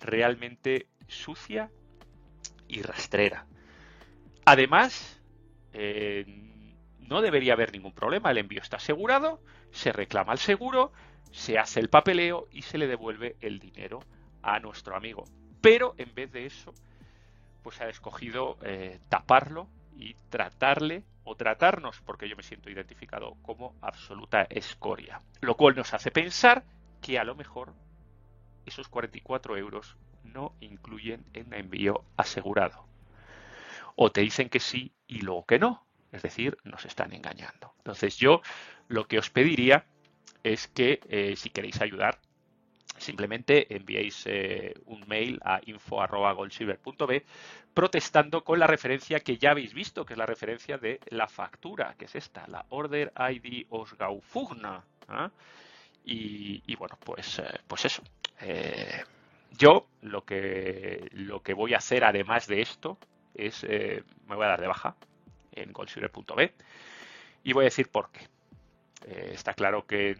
realmente 0.00 0.86
sucia 1.06 1.70
y 2.68 2.82
rastrera. 2.82 3.46
Además, 4.44 5.20
eh, 5.72 6.24
no 7.00 7.20
debería 7.22 7.54
haber 7.54 7.72
ningún 7.72 7.92
problema. 7.92 8.30
El 8.30 8.38
envío 8.38 8.60
está 8.60 8.76
asegurado, 8.76 9.40
se 9.70 9.92
reclama 9.92 10.32
el 10.32 10.38
seguro, 10.38 10.92
se 11.30 11.58
hace 11.58 11.80
el 11.80 11.88
papeleo 11.88 12.48
y 12.50 12.62
se 12.62 12.78
le 12.78 12.86
devuelve 12.86 13.36
el 13.40 13.58
dinero 13.58 14.00
a 14.42 14.58
nuestro 14.60 14.96
amigo. 14.96 15.24
Pero 15.60 15.94
en 15.98 16.14
vez 16.14 16.32
de 16.32 16.46
eso, 16.46 16.72
pues 17.62 17.80
ha 17.80 17.88
escogido 17.88 18.58
eh, 18.62 19.00
taparlo 19.08 19.68
y 19.96 20.14
tratarle 20.30 21.04
o 21.24 21.36
tratarnos, 21.36 22.00
porque 22.00 22.28
yo 22.28 22.36
me 22.36 22.42
siento 22.42 22.70
identificado 22.70 23.36
como 23.42 23.74
absoluta 23.82 24.44
escoria. 24.44 25.20
Lo 25.40 25.56
cual 25.56 25.76
nos 25.76 25.92
hace 25.92 26.10
pensar 26.10 26.64
que 27.02 27.18
a 27.18 27.24
lo 27.24 27.34
mejor 27.34 27.74
esos 28.64 28.88
44 28.88 29.56
euros 29.56 29.96
no 30.24 30.54
incluyen 30.60 31.24
en 31.34 31.52
envío 31.52 32.04
asegurado. 32.16 32.86
O 33.96 34.12
te 34.12 34.20
dicen 34.20 34.48
que 34.48 34.60
sí 34.60 34.94
y 35.06 35.20
luego 35.20 35.44
que 35.44 35.58
no. 35.58 35.86
Es 36.12 36.22
decir, 36.22 36.56
nos 36.64 36.84
están 36.86 37.12
engañando. 37.12 37.74
Entonces 37.78 38.16
yo 38.16 38.40
lo 38.86 39.06
que 39.06 39.18
os 39.18 39.30
pediría 39.30 39.86
es 40.42 40.68
que 40.68 41.00
eh, 41.08 41.34
si 41.36 41.50
queréis 41.50 41.80
ayudar, 41.80 42.18
simplemente 42.96 43.74
enviéis 43.74 44.24
eh, 44.26 44.74
un 44.86 45.04
mail 45.06 45.40
a 45.44 45.60
info.goldsilver.b 45.64 47.24
protestando 47.74 48.42
con 48.42 48.58
la 48.58 48.66
referencia 48.66 49.20
que 49.20 49.38
ya 49.38 49.52
habéis 49.52 49.72
visto, 49.72 50.04
que 50.04 50.14
es 50.14 50.18
la 50.18 50.26
referencia 50.26 50.78
de 50.78 51.00
la 51.10 51.28
factura, 51.28 51.94
que 51.96 52.06
es 52.06 52.14
esta, 52.16 52.46
la 52.48 52.66
Order 52.70 53.12
ID 53.16 53.66
Osgaufugna. 53.70 54.82
¿ah? 55.08 55.30
Y, 56.04 56.74
bueno, 56.76 56.98
pues, 57.04 57.38
eh, 57.38 57.60
pues 57.66 57.84
eso. 57.84 58.02
yo 59.58 59.86
lo 60.00 60.24
que, 60.24 61.08
lo 61.12 61.42
que 61.42 61.52
voy 61.52 61.74
a 61.74 61.78
hacer 61.78 62.02
además 62.02 62.46
de 62.46 62.62
esto 62.62 62.98
es, 63.34 63.62
me 63.64 64.34
voy 64.34 64.44
a 64.46 64.48
dar 64.48 64.60
de 64.60 64.66
baja 64.66 64.96
en 65.52 65.72
goldsilver.b 65.72 66.52
y 67.44 67.52
voy 67.52 67.64
a 67.64 67.66
decir 67.66 67.88
por 67.88 68.10
qué. 68.10 68.26
Eh, 69.06 69.30
está 69.34 69.54
claro 69.54 69.86
que 69.86 70.16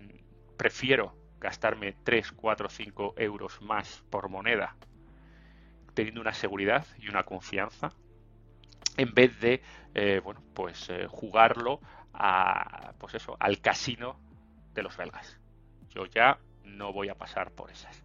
prefiero 0.56 1.14
gastarme 1.40 1.94
3, 2.04 2.32
4, 2.32 2.68
5 2.68 3.14
euros 3.16 3.60
más 3.62 4.04
por 4.10 4.28
moneda 4.28 4.76
teniendo 5.94 6.20
una 6.20 6.32
seguridad 6.32 6.86
y 6.98 7.08
una 7.08 7.24
confianza 7.24 7.92
en 8.96 9.14
vez 9.14 9.38
de 9.40 9.62
eh, 9.94 10.20
bueno 10.22 10.42
pues 10.54 10.88
eh, 10.90 11.06
jugarlo 11.08 11.80
a 12.12 12.92
pues 12.98 13.14
eso 13.14 13.36
al 13.40 13.60
casino 13.60 14.18
de 14.74 14.82
los 14.82 14.96
belgas. 14.96 15.38
Yo 15.90 16.06
ya 16.06 16.38
no 16.64 16.92
voy 16.92 17.08
a 17.08 17.14
pasar 17.16 17.50
por 17.50 17.70
esas. 17.70 18.04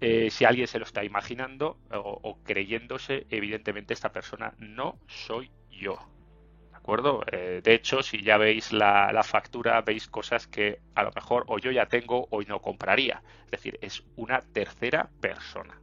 Si 0.00 0.46
alguien 0.46 0.66
se 0.66 0.78
lo 0.78 0.86
está 0.86 1.04
imaginando 1.04 1.78
o, 1.92 2.20
o 2.22 2.42
creyéndose 2.42 3.26
evidentemente 3.28 3.92
esta 3.92 4.10
persona 4.10 4.54
no 4.58 4.98
soy 5.06 5.50
yo 5.70 5.98
Eh, 7.32 7.60
de 7.62 7.74
hecho, 7.74 8.02
si 8.02 8.22
ya 8.22 8.36
veis 8.36 8.72
la, 8.72 9.12
la, 9.12 9.22
factura, 9.22 9.80
veis 9.82 10.08
cosas 10.08 10.46
que 10.46 10.80
a 10.94 11.02
lo 11.02 11.12
mejor 11.12 11.44
o 11.46 11.58
yo 11.58 11.70
ya 11.70 11.86
tengo 11.86 12.26
o 12.30 12.42
no 12.42 12.60
compraría. 12.60 13.22
Es 13.44 13.50
decir, 13.52 13.78
es 13.80 14.02
una 14.16 14.42
tercera 14.52 15.08
persona. 15.20 15.80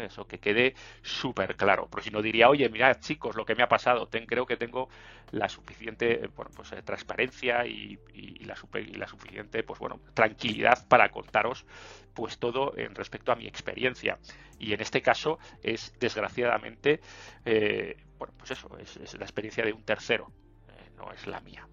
Eso 0.00 0.26
que 0.26 0.38
quede 0.38 0.74
súper 1.02 1.56
claro. 1.56 1.88
Porque 1.90 2.04
si 2.04 2.10
no 2.10 2.22
diría, 2.22 2.48
oye, 2.48 2.68
mirad 2.68 2.98
chicos, 3.00 3.36
lo 3.36 3.44
que 3.44 3.54
me 3.54 3.62
ha 3.62 3.68
pasado, 3.68 4.08
creo 4.26 4.46
que 4.46 4.56
tengo 4.56 4.88
la 5.30 5.48
suficiente 5.48 6.28
bueno, 6.36 6.50
pues, 6.54 6.72
eh, 6.72 6.82
transparencia 6.82 7.66
y, 7.66 7.98
la, 8.44 9.06
suficiente 9.06 9.62
pues, 9.62 9.78
bueno, 9.78 10.00
tranquilidad 10.14 10.86
para 10.88 11.08
contaros 11.10 11.64
pues 12.14 12.38
todo 12.38 12.76
en 12.76 12.94
respecto 12.94 13.32
a 13.32 13.36
mi 13.36 13.46
experiencia. 13.46 14.18
Y 14.58 14.72
en 14.72 14.80
este 14.80 15.02
caso 15.02 15.38
es 15.62 15.92
desgraciadamente, 15.98 17.00
eh, 17.44 17.96
bueno, 18.18 18.34
pues 18.38 18.52
eso, 18.52 18.70
es, 18.78 19.14
la 19.18 19.24
experiencia 19.24 19.64
de 19.64 19.72
un 19.72 19.82
tercero, 19.82 20.30
eh, 20.68 20.90
no 20.96 21.12
es 21.12 21.26
la 21.26 21.40
mía. 21.40 21.66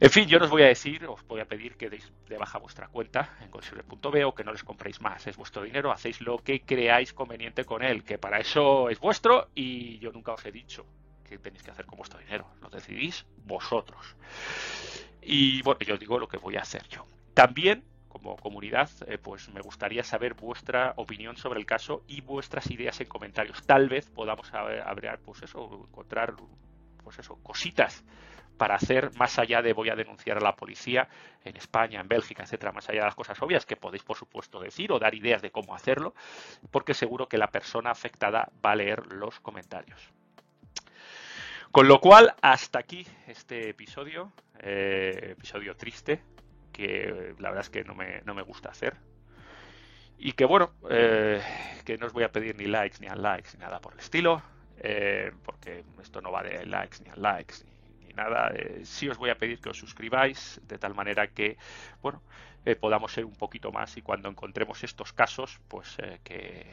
En 0.00 0.10
fin, 0.10 0.26
yo 0.26 0.38
os 0.38 0.50
voy 0.50 0.62
a 0.62 0.66
decir, 0.66 1.06
os 1.06 1.24
voy 1.26 1.40
a 1.40 1.44
pedir 1.44 1.76
que 1.76 1.88
deis 1.88 2.10
de 2.28 2.36
baja 2.36 2.58
vuestra 2.58 2.88
cuenta 2.88 3.36
en 3.40 3.48
consumer.b 3.48 4.24
o 4.24 4.34
que 4.34 4.42
no 4.42 4.52
les 4.52 4.64
compréis 4.64 5.00
más. 5.00 5.26
Es 5.26 5.36
vuestro 5.36 5.62
dinero, 5.62 5.92
hacéis 5.92 6.20
lo 6.20 6.38
que 6.38 6.62
creáis 6.62 7.12
conveniente 7.12 7.64
con 7.64 7.82
él, 7.82 8.02
que 8.02 8.18
para 8.18 8.40
eso 8.40 8.90
es 8.90 8.98
vuestro 8.98 9.48
y 9.54 9.98
yo 10.00 10.10
nunca 10.10 10.32
os 10.32 10.44
he 10.44 10.50
dicho 10.50 10.84
qué 11.22 11.38
tenéis 11.38 11.62
que 11.62 11.70
hacer 11.70 11.86
con 11.86 11.96
vuestro 11.96 12.18
dinero. 12.18 12.46
Lo 12.60 12.68
decidís 12.70 13.24
vosotros. 13.44 14.16
Y 15.22 15.62
bueno, 15.62 15.80
yo 15.86 15.96
digo 15.96 16.18
lo 16.18 16.28
que 16.28 16.38
voy 16.38 16.56
a 16.56 16.62
hacer 16.62 16.86
yo. 16.88 17.06
También 17.32 17.84
como 18.08 18.36
comunidad, 18.36 18.90
eh, 19.08 19.18
pues 19.18 19.48
me 19.48 19.60
gustaría 19.60 20.04
saber 20.04 20.34
vuestra 20.34 20.94
opinión 20.96 21.36
sobre 21.36 21.58
el 21.58 21.66
caso 21.66 22.04
y 22.06 22.20
vuestras 22.20 22.70
ideas 22.70 23.00
en 23.00 23.08
comentarios. 23.08 23.64
Tal 23.66 23.88
vez 23.88 24.08
podamos 24.10 24.52
abrir, 24.54 25.18
pues 25.24 25.42
eso, 25.42 25.86
encontrar, 25.88 26.34
pues 27.02 27.18
eso, 27.18 27.36
cositas 27.42 28.04
para 28.56 28.76
hacer 28.76 29.10
más 29.16 29.38
allá 29.38 29.62
de 29.62 29.72
voy 29.72 29.90
a 29.90 29.96
denunciar 29.96 30.38
a 30.38 30.40
la 30.40 30.56
policía 30.56 31.08
en 31.44 31.56
España, 31.56 32.00
en 32.00 32.08
Bélgica, 32.08 32.44
etcétera, 32.44 32.72
más 32.72 32.88
allá 32.88 33.00
de 33.00 33.06
las 33.06 33.14
cosas 33.14 33.40
obvias 33.42 33.66
que 33.66 33.76
podéis 33.76 34.02
por 34.02 34.16
supuesto 34.16 34.60
decir 34.60 34.92
o 34.92 34.98
dar 34.98 35.14
ideas 35.14 35.42
de 35.42 35.50
cómo 35.50 35.74
hacerlo, 35.74 36.14
porque 36.70 36.94
seguro 36.94 37.28
que 37.28 37.38
la 37.38 37.48
persona 37.48 37.90
afectada 37.90 38.50
va 38.64 38.72
a 38.72 38.76
leer 38.76 39.12
los 39.12 39.40
comentarios. 39.40 40.12
Con 41.74 41.88
lo 41.88 42.00
cual, 42.00 42.34
hasta 42.40 42.78
aquí 42.78 43.04
este 43.26 43.70
episodio, 43.70 44.32
eh, 44.60 45.30
episodio 45.32 45.76
triste, 45.76 46.22
que 46.72 47.34
la 47.40 47.48
verdad 47.48 47.64
es 47.64 47.70
que 47.70 47.82
no 47.82 47.96
me, 47.96 48.20
no 48.24 48.32
me 48.32 48.42
gusta 48.42 48.68
hacer. 48.68 48.94
Y 50.16 50.32
que 50.32 50.44
bueno, 50.44 50.72
eh, 50.88 51.42
que 51.84 51.98
no 51.98 52.06
os 52.06 52.12
voy 52.12 52.22
a 52.22 52.30
pedir 52.30 52.56
ni 52.56 52.66
likes 52.66 52.98
ni 53.00 53.08
unlikes 53.08 53.54
ni 53.54 53.60
nada 53.60 53.80
por 53.80 53.94
el 53.94 53.98
estilo, 53.98 54.40
eh, 54.78 55.32
porque 55.44 55.84
esto 56.00 56.20
no 56.20 56.30
va 56.30 56.44
de 56.44 56.64
likes 56.64 56.98
ni 57.02 57.10
unlikes 57.10 57.64
ni 57.64 57.73
nada, 58.14 58.52
eh, 58.54 58.82
sí 58.84 59.08
os 59.08 59.18
voy 59.18 59.30
a 59.30 59.38
pedir 59.38 59.60
que 59.60 59.70
os 59.70 59.78
suscribáis 59.78 60.60
de 60.66 60.78
tal 60.78 60.94
manera 60.94 61.28
que, 61.28 61.56
bueno, 62.02 62.22
eh, 62.64 62.76
podamos 62.76 63.12
ser 63.12 63.24
un 63.24 63.34
poquito 63.34 63.72
más 63.72 63.96
y 63.96 64.02
cuando 64.02 64.28
encontremos 64.28 64.82
estos 64.84 65.12
casos, 65.12 65.60
pues 65.68 65.96
eh, 65.98 66.20
que, 66.24 66.66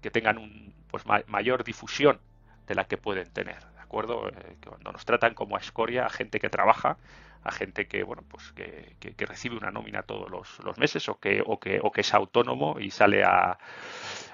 que, 0.00 0.10
tengan 0.10 0.38
un, 0.38 0.74
pues 0.90 1.04
mayor 1.26 1.64
difusión 1.64 2.20
de 2.66 2.74
la 2.74 2.84
que 2.84 2.96
pueden 2.96 3.30
tener, 3.32 3.64
¿de 3.74 3.80
acuerdo? 3.80 4.30
que 4.60 4.68
cuando 4.68 4.92
nos 4.92 5.04
tratan 5.04 5.34
como 5.34 5.56
a 5.56 5.60
escoria, 5.60 6.06
a 6.06 6.10
gente 6.10 6.38
que 6.38 6.50
trabaja, 6.50 6.98
a 7.42 7.52
gente 7.52 7.86
que, 7.86 8.02
bueno, 8.02 8.22
pues 8.28 8.52
que, 8.52 8.96
que 8.98 9.26
recibe 9.26 9.56
una 9.56 9.70
nómina 9.70 10.02
todos 10.02 10.30
los, 10.30 10.58
los, 10.64 10.76
meses 10.76 11.08
o 11.08 11.18
que, 11.18 11.42
o 11.44 11.58
que, 11.58 11.80
o 11.82 11.90
que 11.90 12.02
es 12.02 12.12
autónomo 12.12 12.78
y 12.78 12.90
sale 12.90 13.22
a, 13.24 13.58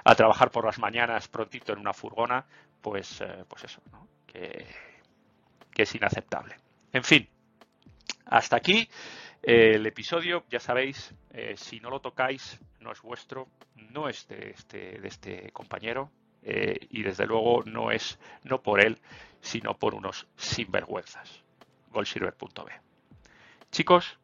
a 0.04 0.14
trabajar 0.14 0.50
por 0.50 0.64
las 0.64 0.78
mañanas 0.78 1.28
prontito 1.28 1.72
en 1.72 1.78
una 1.78 1.92
furgona, 1.92 2.46
pues, 2.80 3.22
pues 3.48 3.64
eso, 3.64 3.82
¿no? 3.92 4.08
Que, 4.26 4.66
que 5.74 5.82
es 5.82 5.94
inaceptable. 5.94 6.56
En 6.92 7.04
fin, 7.04 7.28
hasta 8.26 8.56
aquí 8.56 8.88
eh, 9.42 9.72
el 9.74 9.86
episodio. 9.86 10.44
Ya 10.50 10.60
sabéis, 10.60 11.14
eh, 11.32 11.54
si 11.56 11.80
no 11.80 11.90
lo 11.90 12.00
tocáis, 12.00 12.58
no 12.80 12.92
es 12.92 13.02
vuestro, 13.02 13.48
no 13.90 14.08
es 14.08 14.26
de 14.28 14.50
este, 14.50 15.06
este 15.06 15.50
compañero 15.52 16.10
eh, 16.42 16.78
y 16.90 17.02
desde 17.02 17.26
luego 17.26 17.62
no 17.64 17.90
es 17.90 18.18
no 18.44 18.62
por 18.62 18.80
él, 18.80 19.00
sino 19.40 19.74
por 19.74 19.94
unos 19.94 20.26
sinvergüenzas. 20.36 21.42
Goldsilver.b. 21.90 22.72
Chicos, 23.70 24.18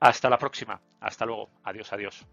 hasta 0.00 0.28
la 0.28 0.38
próxima. 0.38 0.80
Hasta 1.00 1.26
luego. 1.26 1.50
Adiós, 1.64 1.92
adiós. 1.92 2.26